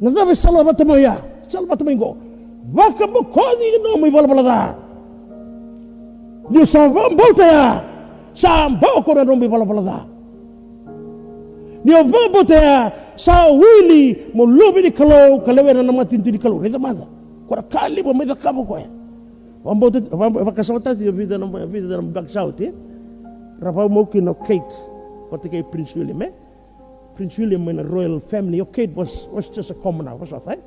[0.01, 1.17] Nadabe salva tamoya.
[1.47, 2.17] Salva tamingo.
[2.73, 4.75] Waka bokodi no mi bala bala da.
[6.49, 7.83] Ni sa volta ya.
[8.33, 10.05] Sa mboko na no mi bala bala da.
[11.83, 12.91] Ni o volta ya.
[13.15, 16.61] Sa wili mo lobi di kalau kalewe na namatin di kalau.
[16.61, 17.07] Reda mada.
[17.47, 18.67] Kora kali mo meda kabo
[19.67, 19.75] ko ya.
[19.75, 22.71] Wambo te wambo vakasawata di vida na vida na back south eh.
[23.59, 24.75] Rapa mo kino Kate.
[25.29, 26.31] Pati kay Prince William eh.
[27.15, 28.59] Prince William in a royal family.
[28.59, 30.57] It was, was just a commoner, was that, eh?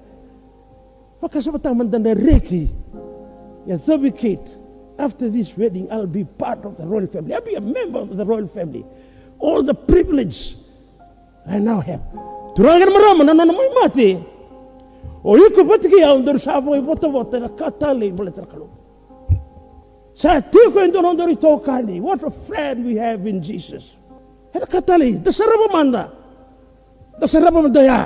[1.22, 2.68] Wakasabata mandanda reki.
[3.66, 4.58] Ya thabi Kate.
[4.98, 7.34] After this wedding, I'll be part of the royal family.
[7.34, 8.84] I'll be a member of the royal family.
[9.38, 10.56] All the privilege
[11.46, 12.02] I now have.
[12.52, 14.22] Turangan marama na nana mati.
[15.24, 18.79] O iko pati kaya under sabo i bota na katali boleh terkalu.
[20.20, 21.96] Sa tiko endo nondori tokani.
[21.96, 23.96] What a friend we have in Jesus.
[24.52, 26.12] Hera katali, dasaraba manda.
[27.16, 28.04] Dasaraba mandaya.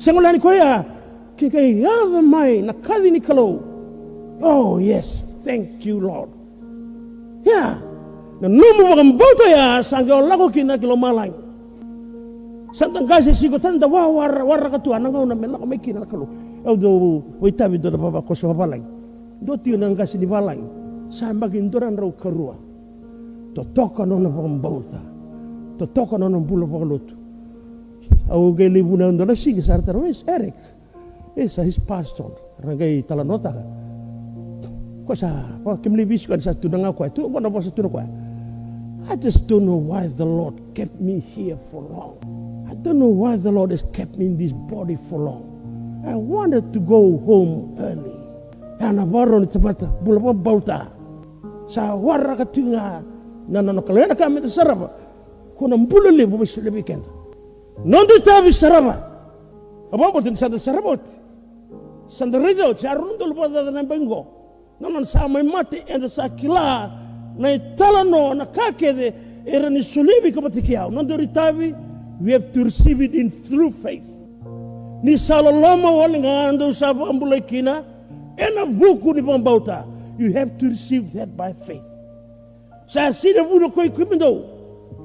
[0.00, 0.88] Sengulani koya,
[1.36, 3.60] kikay yada mai na kadi ni kalau.
[4.40, 6.32] Oh yes, thank you Lord.
[7.44, 7.76] Ya,
[8.40, 11.36] na numu bakang bauta ya sangga olago kina kilo malang.
[12.72, 16.24] Santang kasi sigo tanda wa war war katua nangau na melako may kina kalau.
[16.64, 18.97] Au do witabi do baba ko sa balang.
[19.38, 20.66] Do tiyo nang kasi di balang.
[21.08, 22.56] Sa magindoran raw karua.
[23.54, 25.00] Totoka no na bakang bauta.
[25.78, 27.14] Totoka no na bula bakang luto.
[28.28, 30.58] Au geli buna ndo na sige sa wes Eric.
[31.38, 32.34] Esa his pastor.
[32.60, 33.54] Rangai talanota.
[35.06, 35.30] Ko sa
[35.64, 37.08] pa kimli bis ko sa tunang ako.
[37.14, 37.98] Tu ko na ba sa tunang ko.
[39.08, 42.20] I just don't know why the Lord kept me here for long.
[42.68, 45.48] I don't know why the Lord has kept me in this body for long.
[46.04, 48.17] I wanted to go home early.
[48.80, 50.88] Ana baro ni tabata bula pa bauta.
[51.68, 53.02] Sa warra ka tunga
[53.48, 54.90] na na kalena ka mi saraba.
[55.58, 57.04] Kuna mbula le bu su le weekend.
[57.84, 58.94] Non di tabi saraba.
[59.92, 61.00] Apa botin sa sarabot.
[62.08, 64.26] Sanda rido charundo lu pada na bengo.
[64.80, 66.90] Naman sa may mati and sa kila
[67.36, 69.12] na italano na kakede
[69.44, 70.90] era ni sulibi kapatikiao.
[70.90, 71.74] Non di tabi
[72.20, 74.06] we have to receive it in through faith.
[75.02, 77.42] Ni saloloma wali ngando sa ambulay
[80.18, 81.86] You have to receive that by faith.
[82.88, 84.46] Sa sina buno ko ikumindo.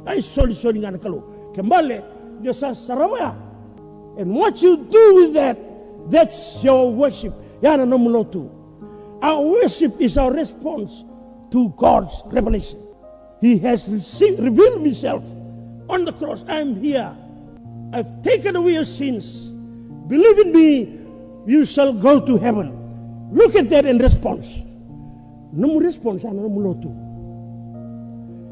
[0.06, 1.22] Ay soli soli ngana kalu.
[1.54, 2.02] Kembali
[2.42, 3.36] dia sa sarama.
[4.18, 5.58] And what you do with that,
[6.10, 7.34] that's your worship.
[7.62, 8.50] Yana no mulotu.
[9.22, 11.04] Our worship is our response
[11.52, 12.82] to God's revelation.
[13.40, 15.24] He has received, revealed himself
[15.90, 16.44] on the cross.
[16.48, 17.16] I'm here.
[17.94, 19.52] I've taken away your sins.
[20.08, 21.00] Believe in me,
[21.46, 22.83] you shall go to heaven.
[23.34, 24.62] Look at that in response.
[25.54, 26.94] No response, no mulotu.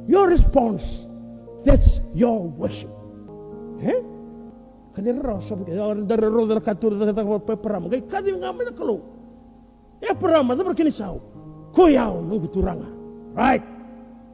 [0.10, 1.06] Your response,
[1.64, 2.90] that's your worship.
[3.82, 4.02] Eh?
[4.92, 7.90] Kanira raw sabi ka, or dara ro dara katur dara ta pa parama.
[7.90, 8.98] Gai kadi nga me nakalo.
[10.02, 11.22] E parama da berkini sao.
[11.72, 12.90] Koyaw nung turanga.
[13.38, 13.64] Right.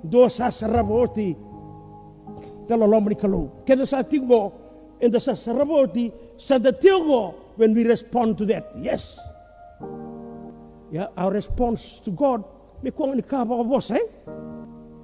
[0.02, 1.36] Do sa saraboti.
[2.66, 3.62] Talo lomri kalo.
[3.68, 4.52] Keda sa tingo
[4.98, 8.72] and the sa saraboti sa the tingo when we respond to that.
[8.82, 9.20] Yes.
[10.92, 12.44] Yeah, our response to God
[12.84, 14.06] me ko ni ka ba bos eh.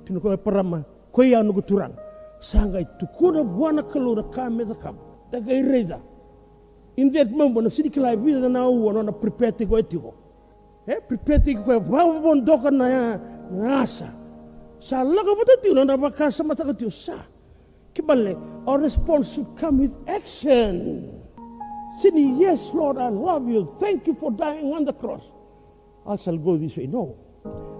[0.05, 0.86] Tino ko parama.
[1.11, 1.97] Koyaw nung turanga.
[2.39, 4.97] Sangay tukuna buwana kalo na kame da kam.
[5.31, 5.99] Tagay reda.
[6.97, 8.15] In that moment, sidi kila
[8.49, 10.13] na uwa na prepare ko etiko.
[10.88, 13.17] Eh, prepare ko ba bon doka na
[13.51, 14.13] nasa.
[14.79, 17.17] Sa laga bata tiyo na bakasa mata ka tiyo sa.
[17.93, 21.09] Kibale, our response should come with action.
[22.01, 23.69] Sini, yes, Lord, I love you.
[23.79, 25.31] Thank you for dying on the cross.
[26.06, 26.88] I shall go this way.
[26.88, 27.16] No.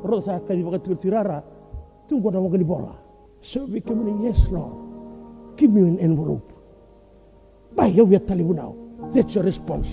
[0.04, 1.44] Rosa kadi baka tirara.
[2.08, 2.96] Tunggu na mga bola.
[3.42, 5.58] So we come in, yes, Lord.
[5.58, 6.52] Give me an envelope.
[7.76, 8.76] By here we are telling you now.
[9.12, 9.88] That's your response.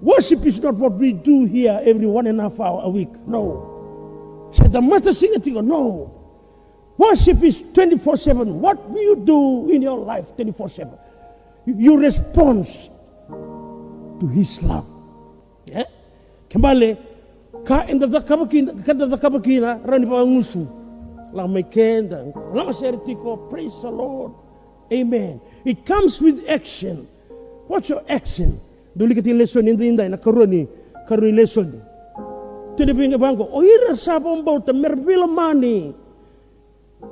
[0.00, 3.10] Worship is not what we do here every one and a half hour a week.
[3.26, 4.50] No.
[4.52, 6.14] Said the matter sing it to No.
[6.96, 8.60] Worship is 24 7.
[8.60, 10.98] What do you do in your life 24 7?
[11.66, 12.66] You respond
[14.20, 14.86] to His love.
[15.66, 15.84] Yeah?
[16.50, 16.96] Kembali,
[17.64, 20.66] ka inda da kabakina, kada da kabakina, rani pa ngusu.
[21.32, 24.32] Lang may kenda, lang sertiko, praise the Lord.
[24.92, 25.40] Amen.
[25.64, 27.06] It comes with action.
[27.68, 28.60] What's your action?
[28.96, 30.66] Duli kati lesson hindi hindi na karuni
[31.06, 31.76] karuni lesson.
[32.74, 33.52] Tini pinga bangko.
[33.52, 35.92] O ira sa pambauta merbila mani.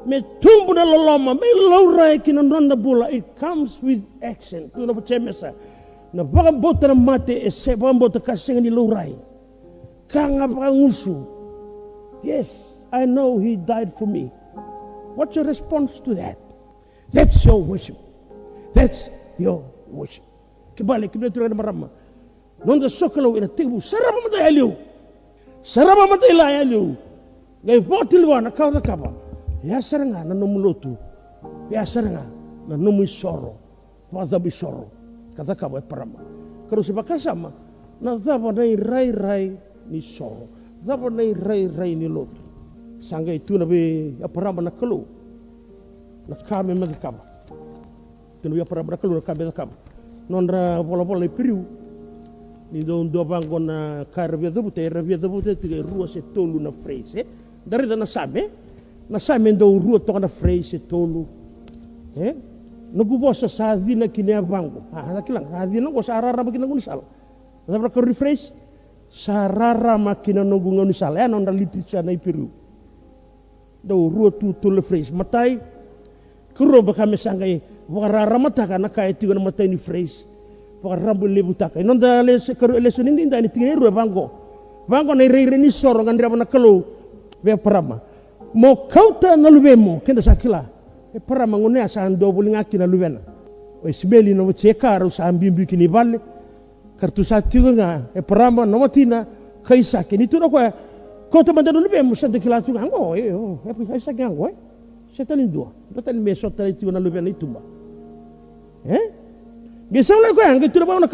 [0.07, 3.11] Me tumbu na loloma, me laurai kinananda bula.
[3.12, 4.70] It comes with action.
[4.74, 5.55] Tu na pachemesa.
[6.12, 9.12] Na baka bauta mate e se pambauta kasinga ni laurai.
[10.09, 10.70] Kanga baka.
[12.22, 14.30] Yes, I know he died for me.
[15.14, 16.38] What's your response to that?
[17.12, 17.96] That's your worship.
[18.74, 20.24] That's your worship.
[20.76, 21.88] Kembali, kembali turun marama.
[22.64, 24.76] Nonda sokalo ina tebu sarama mata haliu.
[25.62, 26.96] Sarama mata ila haliu.
[27.64, 27.80] Gai
[28.42, 29.11] na kau kapa.
[29.64, 30.96] Ya saranga na nomu lotu.
[31.70, 32.28] Ya saranga
[32.68, 33.57] na nomu soro.
[34.12, 34.90] Pada bisoro.
[35.36, 36.20] Kata kapa parama.
[36.68, 37.07] Kalau sebab
[38.00, 39.57] na zaba nei rai
[39.87, 40.49] rai ni soro.
[40.84, 42.37] Zaba nei rai rai ni lotu.
[43.01, 43.66] Sanga itu na
[46.34, 47.22] kame mata kapa.
[48.43, 49.72] Tunu ya parama na kame na kapa.
[50.28, 51.64] Nondra pola-pola ni piriu.
[52.72, 56.20] Do ndo bango na kar via do bute ra via do bute ti rua se
[56.34, 57.24] tolu na frase
[57.64, 58.51] dari da na sabe
[59.09, 61.26] na sabe ndo rua to na frase tolu.
[62.16, 62.34] Eh?
[62.93, 64.82] No gubo sa sa vina kine bango.
[64.93, 67.05] Ha na kila ha vina go sa rara bakina gun sal
[67.68, 68.51] na bra ko refresh
[69.11, 72.48] sa rara makina no gun gun sal ya no nda litri sa na ipiru.
[73.84, 74.82] Do rua tu tu le
[75.12, 75.59] matai
[76.54, 80.26] kuro bakame sangai wa rara mata kana kai ti na matai ni phrase
[80.86, 84.30] rambu lebu taka non da le karu le sunin din da ni tingere ru bango
[84.86, 86.84] bango na re re ni soro ngan na kalo
[87.42, 88.00] be parama.
[88.54, 90.66] Mo kauta na lubemo kenda sakila.
[91.14, 93.20] E parama ngone asa ando buli ngaki na lubena.
[93.82, 96.20] O sibeli no cheka sa ambimbi kini balle
[96.97, 99.24] kartu sa tigo nga e parama no matina
[99.62, 100.59] kaisa kini tu no ko
[101.30, 104.55] ko to mandano lubemo sa de kila tu ngango e o e kaisa ngango e
[105.12, 107.61] setalin dua dotan me sotali tigo na itumba
[108.86, 109.26] eh
[109.86, 111.07] Gisang la ko yang gitu ba na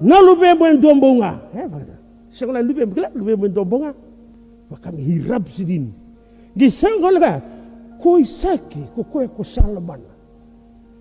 [0.00, 1.48] na lube mo en dombonga.
[1.56, 1.96] Eh fakta.
[2.28, 3.90] Sing la lube mo lube mo en dombonga.
[4.68, 5.88] Wa kami hirap sidin.
[6.52, 7.40] Gisang ko la
[7.96, 10.04] ko isaki ko ko ko salaman.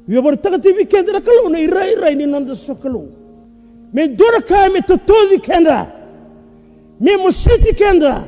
[0.08, 3.23] Wi bar taga tibi kendra kalau na irai irai ni nanda so kalau.
[3.94, 5.88] Me dora ka me to todi kendra.
[7.00, 8.26] Me musiti kendra.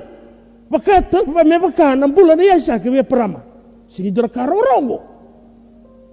[0.69, 1.01] Baka
[1.43, 3.41] me baka na bulan ya sa ke me prama.
[3.89, 5.15] Sini dora ka rongo.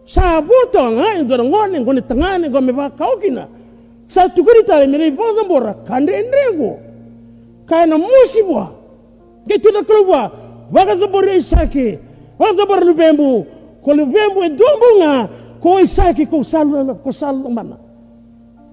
[0.02, 3.46] sa buto nga indora ngone ngone tangane ngome ba kaukina
[4.10, 6.78] sa tukuri tale mele boza bora kande endrengo
[7.66, 8.74] kana musibwa
[9.46, 10.30] getu na kluwa
[10.74, 11.98] waga zabore isake
[12.38, 13.46] waga zabore lubembu
[13.82, 15.12] ko lubembu e dombu nga
[15.62, 17.78] ko isake ko salu ko salu mana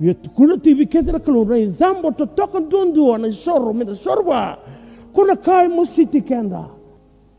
[0.01, 4.57] ya tukuna tibi kete na kluwa na zambo to toka dundu na sorro mena sorba
[5.13, 6.65] kuna kai musiti kenda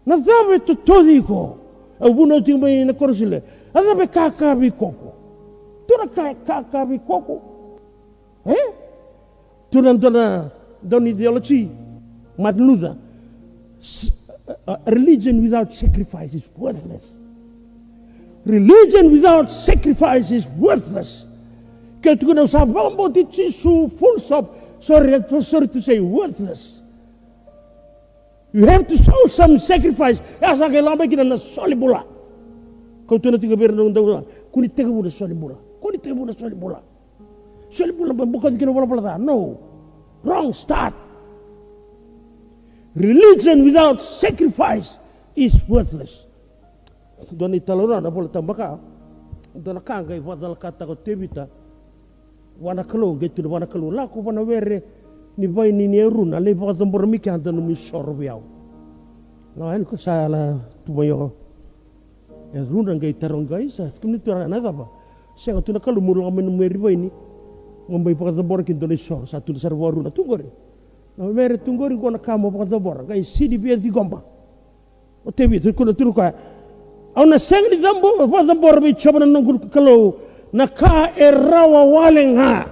[0.06, 1.56] na zabe to todiko
[2.00, 3.42] abuno timbe na korosile
[3.74, 5.14] Ada be kakabi koko.
[5.86, 7.42] Tuna kai kakabi koko.
[8.46, 8.72] Eh?
[9.70, 10.50] Tuna dona
[10.82, 11.70] don ideology.
[12.38, 12.96] Martin Luther.
[14.66, 17.12] Uh, religion without sacrifice is worthless.
[18.44, 21.24] Religion without sacrifice is worthless.
[22.00, 24.56] Kena usah bombo di su full stop.
[24.80, 25.12] Sorry,
[25.44, 26.80] sorry to say worthless.
[28.52, 30.18] You have to show some sacrifice.
[30.40, 32.02] Ya sa kailangan kita na solibula.
[33.04, 35.60] Kau tu nanti kebiar nong tahu kuni tega budak soal bola.
[35.78, 36.16] Kuni tega
[36.56, 36.80] bola.
[37.70, 39.60] Soal bola bukan kena bola bola No,
[40.24, 40.96] wrong start.
[42.96, 44.98] Religion without sacrifice
[45.36, 46.26] is worthless.
[47.30, 48.78] Don italona na bola tambah ka.
[49.54, 51.59] Don kanga i wadal kata ko tebita.
[52.60, 54.82] Wana kalo gitu wana kalo laku wana were
[55.38, 58.42] ni vai ni nerun ale ba tambor miki anda no mi sorbiao.
[59.56, 61.32] Nah, ini kok salah tumayo
[62.52, 64.86] e runa ngai tarong gai sa kuni tu ana nada ba.
[65.36, 67.10] Se nga tuna kalu mulu ngamen meri ba ini
[67.88, 70.44] ngombai pa zabor kin dole sor sa tu sar waru na tungori.
[71.16, 74.22] Na mere tungori gona kamo pa zabor gai sidi bi di gomba.
[75.24, 76.34] O tebi tu kuna tu ka
[77.16, 82.36] au na zambo pa zabor bi choba na nangul kalu na ka e rawa waleng
[82.36, 82.66] ha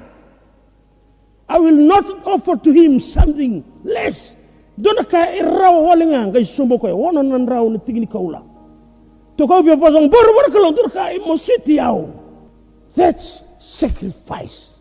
[1.48, 4.36] I will not offer to him something less.
[4.76, 8.42] Dona ka e rawa waleng ha gai sombo ko wona nan rawa na tigini kaula.
[9.36, 12.10] Toko bia pasang baru baru kalau tu kai mositi au.
[12.94, 14.74] That's sacrifice.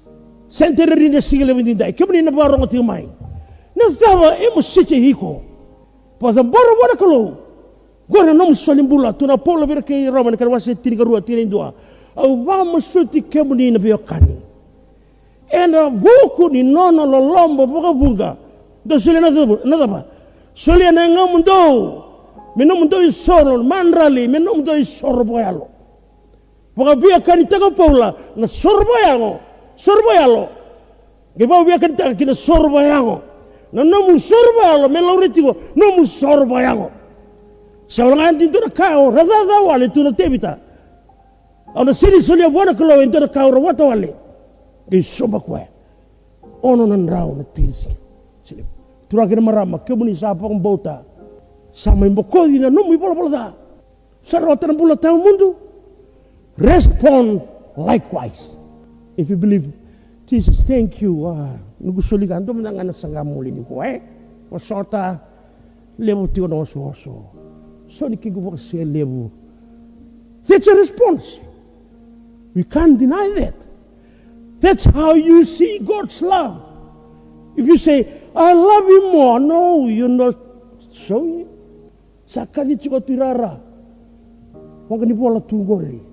[0.50, 1.94] Senteri rinda sigile bindi dai.
[1.94, 3.06] Kemani na barong ati mai.
[3.78, 5.46] Na zawa e mositi hiko.
[6.20, 7.24] Pasang baru baru kalau.
[8.10, 11.74] Gora nom solimbula tuna polo bir ke roman kan wasi tini karua tini dua.
[12.18, 14.42] Au va mositi kemani na bia kani.
[15.50, 18.38] Ena buku ni nono lolombo boka bunga.
[18.86, 20.06] Do suli na na ba.
[20.54, 22.04] Suli na ngamundo
[22.58, 25.70] minum do isoro manrali minum do isoro boyalo
[26.76, 29.40] Paka biya kan itaga paula na sorbo yango
[29.76, 30.50] sorbo yalo
[31.38, 33.22] Geba biya kan itaga kina sorbo yango
[33.72, 36.90] na nomu sorbo yalo meloritigo nomu sorbo yango
[37.88, 40.58] Saulangan tinto na kao razaza wale tu na tebita
[41.78, 44.12] Ona sini solia buona kalau into na kao rawata wale
[44.90, 45.62] Di soba kwe
[46.66, 47.94] Ono nan rao na tirisi
[49.08, 51.06] Turakina marama kebuni sapa kong bauta
[51.72, 53.54] sama imboko na no mi bola bola da
[54.26, 55.56] sarwa tan bula ta mundo
[56.58, 57.42] respond
[57.78, 58.58] likewise.
[59.16, 59.72] If you believe,
[60.26, 61.30] Jesus, thank you.
[61.30, 64.02] Ah, nugusuligan do mga nga sangamuli ni ko eh.
[64.50, 65.22] Wasota,
[66.02, 67.30] levo tiyo na waso-waso.
[67.88, 69.32] So ni kigo kasi levo.
[70.44, 71.40] That's a response.
[72.58, 73.54] We can't deny that.
[74.58, 76.58] That's how you see God's love.
[77.56, 80.34] If you say, I love you more, no, you're not
[80.92, 81.48] showing it.
[82.28, 83.62] Sakali chiko tirara.
[84.90, 86.04] Wang ni tungori.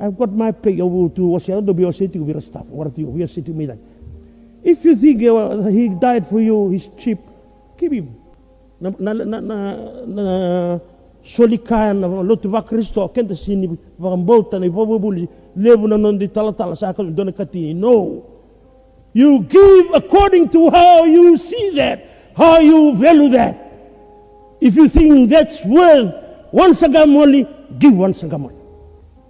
[0.00, 2.66] I've got my pay over to wasya do be wasya to be staff.
[2.66, 3.70] What do you sitting me
[4.64, 7.20] If you think uh, he died for you, he's cheap,
[7.78, 8.12] keep him.
[11.24, 13.68] Solikan na lotu va Kristo kenta sini
[13.98, 17.74] va mbota na ipo buli levu na non di tala tala sa ka dona katini.
[17.74, 18.24] No.
[19.12, 23.58] You give according to how you see that, how you value that.
[24.60, 26.14] If you think that's worth
[26.50, 27.46] one sagamoli,
[27.78, 28.56] give one sagamoli.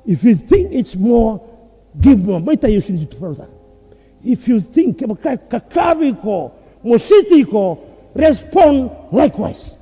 [0.06, 1.40] If you think it's more,
[2.00, 2.40] give more.
[2.40, 3.48] May tayo sinito para
[4.22, 6.52] If you think kakabi ko,
[8.14, 9.78] respond likewise.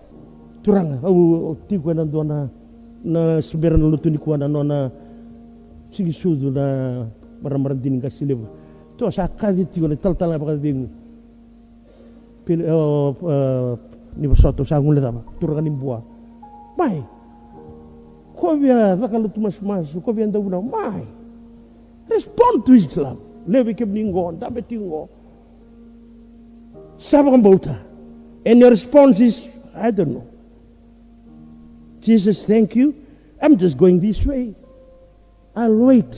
[0.60, 2.48] Turang, au tigo na do na
[3.04, 4.90] na soberano luto ni kuana no na
[5.90, 7.06] sige sudo na
[7.40, 8.44] maramar din ka silib.
[9.00, 10.84] To sa na tal tal pa ding
[12.44, 12.60] pil
[14.20, 16.04] ni bosoto sa ngule tama turang ni bua.
[16.76, 17.00] Mai.
[18.36, 21.04] Ko via vakalutu mas mas ko via ndau mai.
[22.10, 23.16] Respond to Islam.
[23.48, 25.08] Lewe ke mningo, dabe tingo.
[26.98, 27.80] Sabang bauta.
[28.44, 30.29] And your response is, I don't know.
[32.00, 32.94] Jesus, thank you.
[33.40, 34.54] I'm just going this way.
[35.56, 36.12] I'll wait.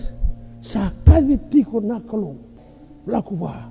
[0.61, 2.39] Sa kaviti ko nakalo.
[3.07, 3.71] Lakuwa.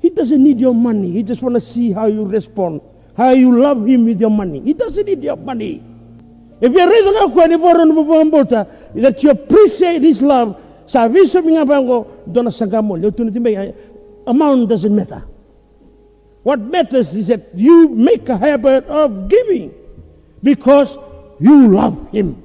[0.00, 1.10] He doesn't need your money.
[1.12, 2.80] He just want to see how you respond.
[3.16, 4.60] How you love him with your money.
[4.60, 5.82] He doesn't need your money.
[6.60, 10.60] If you're reading a kwani that you appreciate his love,
[10.90, 12.98] Service mga bango, doon na sagamo.
[14.26, 15.22] Amount doesn't matter.
[16.42, 19.70] What matters is that you make a habit of giving
[20.42, 20.98] because
[21.38, 22.42] you love him.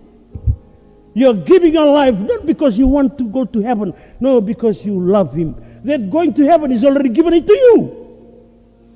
[1.16, 5.00] You're giving your life not because you want to go to heaven, no, because you
[5.00, 5.56] love him.
[5.84, 7.78] That going to heaven is already given it to you.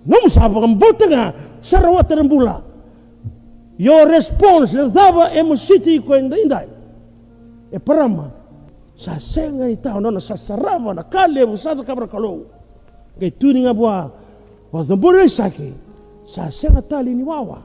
[0.05, 1.33] No sabang bota nga,
[1.63, 2.27] sarawatan.
[3.79, 6.67] Your response, dava emositi ko inday.
[7.71, 8.39] E parama,
[8.99, 12.43] sa senga ita tau nona sa sarava na kale sa kabra kalau
[13.15, 14.11] ke tuni nga bua
[14.75, 15.71] wa the bore saki
[16.27, 17.63] sa senga tali ni wawa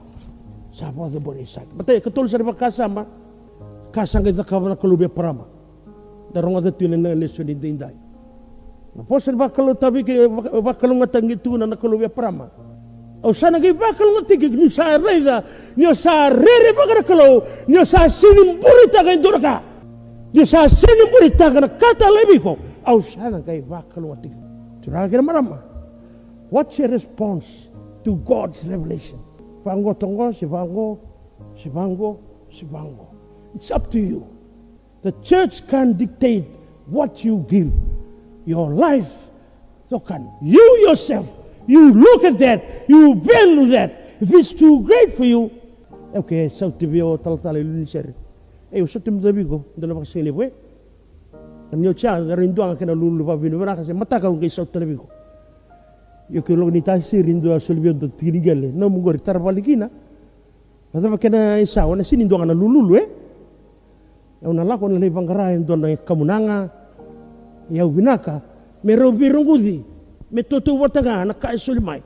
[0.75, 3.07] sa wa the bore saki batai ketul sa kasa ma
[3.95, 5.47] kasa nga kabra kalau be parama
[6.35, 7.95] darong ada tuni na leso ni dindai.
[8.95, 10.27] Na posa ba kalau tabi ke
[10.59, 12.51] ba kalau ngatangi tuna na kalau be parama
[13.23, 15.39] o sana ge ba kalau ngati ni sa reda
[15.79, 17.39] ni sa rere ba kalau
[17.71, 19.55] ni sa sinim burita ga indoraka
[20.35, 22.59] dia sa sini berita kena kata lebih kok.
[22.83, 24.27] Au sana wakal wati.
[24.83, 25.63] Curah kira marama.
[26.51, 27.71] What's your response
[28.03, 29.23] to God's revelation?
[29.65, 30.99] Vango tongo, si vango,
[31.57, 32.19] si vango,
[32.51, 33.07] si vango.
[33.55, 34.27] It's up to you.
[35.01, 36.45] The church can dictate
[36.85, 37.73] what you give.
[38.45, 39.11] Your life,
[39.89, 41.33] so can you yourself.
[41.65, 44.17] You look at that, you value that.
[44.21, 45.49] If it's too great for you,
[46.13, 48.13] okay, so to be tal tal ilunisir
[48.71, 50.51] e o sote mdabigo ndana baka sele we
[51.73, 55.07] nyo cha rindu ang kana lulu pa binu bana kasi mataka ngai sa telebigo yo
[55.07, 55.14] ke
[56.29, 59.89] lo ni ta si rindu a solbio do tinigale no mo gori tar balikina
[60.95, 63.07] Asa pa kena isa wana sini ndo ana lulu eh?
[64.41, 66.71] Ya una lako na lebang karai ndo na kamunanga
[67.69, 68.41] ya ubinaka
[68.83, 69.83] me robi rungudi
[70.31, 71.99] me toto wataga na kai solimai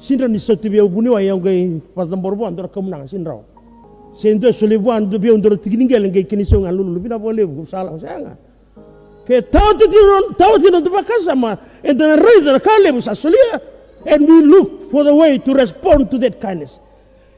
[0.00, 3.36] sinra ni sote bia ubuni wa ya ndo kamunanga sinra
[4.16, 7.64] sendo sole buan do bion do tigingel ngai kini so ngal lulu bina boleh bu
[7.64, 8.36] salah sanga
[9.28, 9.34] E
[14.06, 16.80] and we e look for the way to respond to that kindness.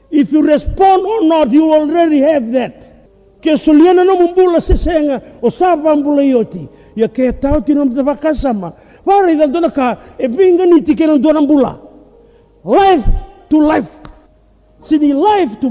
[0.09, 3.41] If you respond or not, you already have that.
[3.41, 6.69] Ke soliana no mumbula sesenga o sapa mbula ioti.
[6.95, 8.73] Ia ke tau tino mtabakasama.
[9.05, 11.79] Wara i dandona ka e pinga ni tike no dona mbula.
[12.63, 13.05] Life
[13.49, 13.99] to life.
[14.83, 15.69] Sini life to...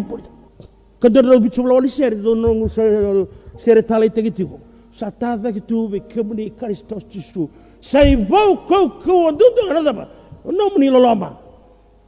[1.00, 4.60] Kadara ubichu mla wali seri, dono ngusere tala i tegitiko.
[4.93, 7.49] Sa tava ki tu be kemuni kristos tisu
[7.80, 10.05] sai vau ko ko do do grada ba
[10.45, 11.32] no muni loloma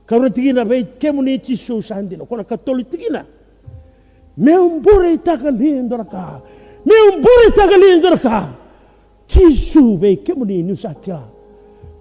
[0.07, 3.24] kauna tigina be kemuni tisu sandino kona katoli tigina
[4.37, 6.43] me umbure taka lindo ka
[6.85, 8.53] me umbure taka lindo ka
[9.26, 11.20] tisu be kemuni nusakia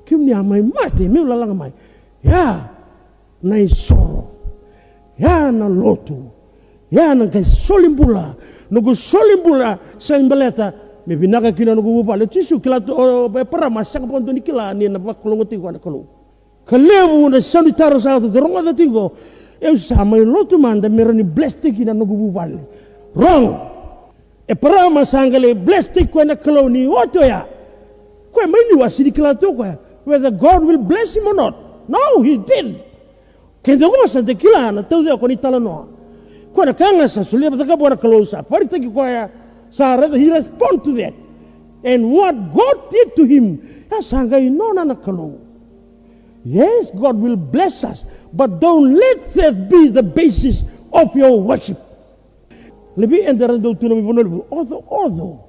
[0.06, 1.74] kemuni amai mate me lalanga mai
[2.22, 2.70] ya
[3.42, 4.28] nai soro
[5.18, 6.18] ya na lotu
[6.92, 8.36] ya nang kai solimbula
[8.74, 10.74] nugu solimbula sa imbaleta
[11.06, 14.74] me vinaka kina no kubu pale tisu kila to o be para masang pon kila
[14.74, 16.06] ni na pa kolongo tingo na kolo
[16.66, 19.14] kalebu na sani taro sa to ronga da tingo
[19.62, 22.58] eu sa mai lotu manda merani bleste kina no kubu pale
[23.14, 23.48] wrong
[24.50, 27.46] e para masangale bleste ko na kolo ni oto ya.
[28.32, 29.64] Ko mai ni wasidi kila to ko
[30.04, 31.56] whether God will bless him or not.
[31.88, 32.82] No he did
[33.64, 35.60] kendo ko masante kila na tau ko ni tala
[36.54, 38.44] no ko na kanga sa sulia ba ka bora kalo sa.
[38.46, 39.28] Pari taki ko ya
[39.70, 41.14] sa he respond to that
[41.84, 43.58] and what God did to him
[43.90, 45.42] ya sanga ino na na kalo
[46.46, 51.82] yes God will bless us but don't let that be the basis of your worship.
[52.94, 55.42] Lebih endaran do tuna mi bono odo odo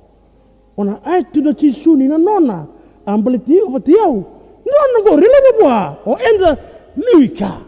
[0.77, 2.67] ona ai tuna ci suni na nona.
[3.05, 4.25] Ambele ti o tiau
[4.65, 6.57] nona go rile bwa o enda
[6.97, 7.61] liwika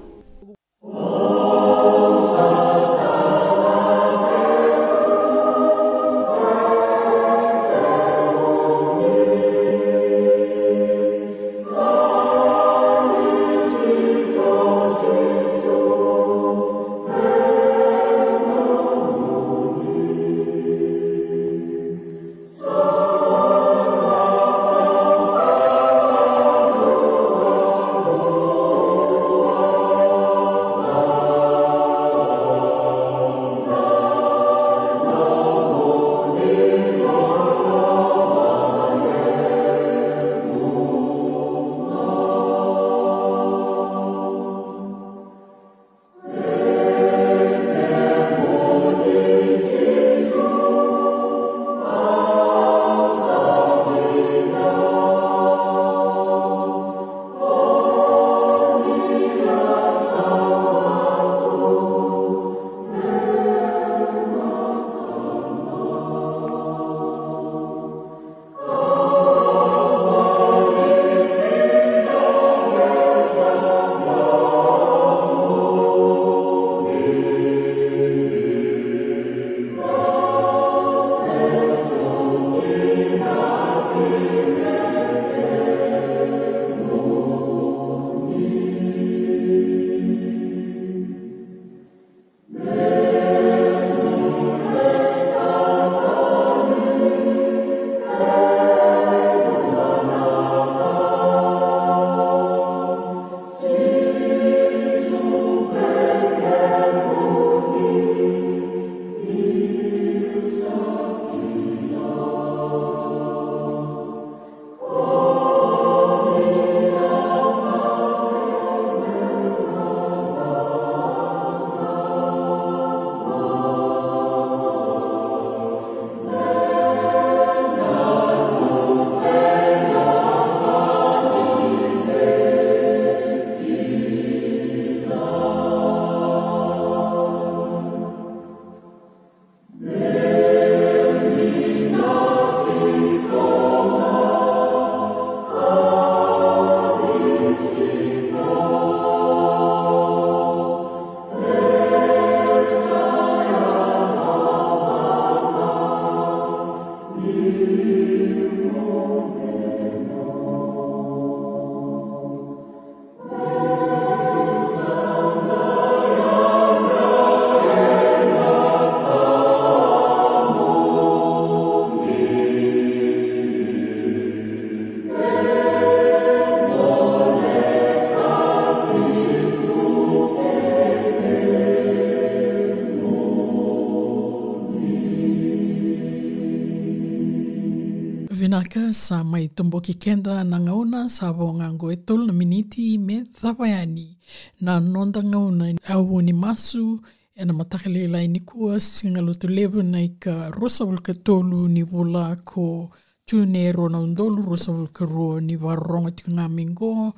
[192.33, 194.19] miniti me thawaiani
[194.61, 197.01] na nonda ngauna au ni masu
[197.37, 201.83] e na matakale lai ni kua singa lotu levu na ika rosa vulka tolu ni
[201.83, 202.91] vula ko
[203.27, 207.13] tune rona undolu rosa vulka ruo ni waronga tika ngā mingo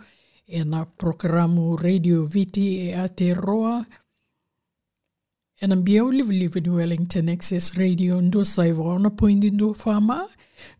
[0.46, 3.86] e na programo radio viti e Aotearoa
[5.60, 10.26] e na biau live live ni Wellington Access Radio ndo saiva ona poindi ndo whamaa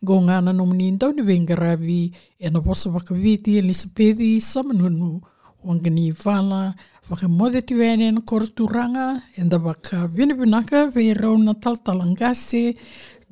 [0.03, 4.41] Go ngana no mani ndau ni venga ravi e na vosa wakawiti e lisa pedi
[4.41, 5.21] sa manunu
[5.65, 6.75] wangani vala
[7.11, 12.77] waka mode tu ene na korturanga e nda waka vini vinaka ve rau na taltalangase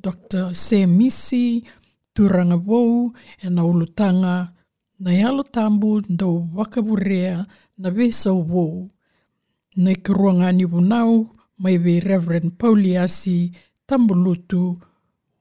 [0.03, 0.53] Dr.
[0.53, 1.63] Sam Misi
[2.13, 4.51] turanga vou e na ulutanga
[4.99, 7.45] na yalo tambu ndau wakaburea
[7.77, 8.89] na vesa vou
[9.75, 13.51] na ikaruanga ni vunau mai ve Reverend Pauliasi
[13.87, 14.77] tambulutu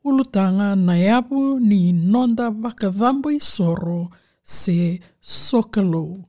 [0.07, 4.11] ulutanga na yapu ni nonda wakadhambo i soro
[4.43, 6.25] se sokalo.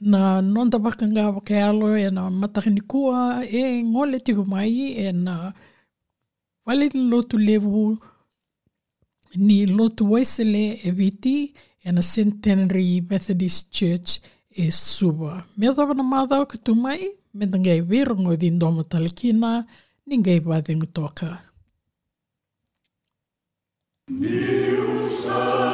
[0.00, 5.52] Na nonda wakanga wakaalo e na matakini kua e ngole tiko mai e na
[6.66, 7.98] wale ni lotu levu
[9.36, 11.54] ni lotu waisele e viti
[11.84, 15.44] e na Centenary Methodist Church e suba.
[15.56, 17.02] Mea tawa na māthau ka tumai,
[17.34, 18.50] me tangai virongo di
[18.88, 19.66] talikina,
[20.06, 20.40] ningai
[20.92, 21.53] toka.
[24.10, 25.73] Mil santos.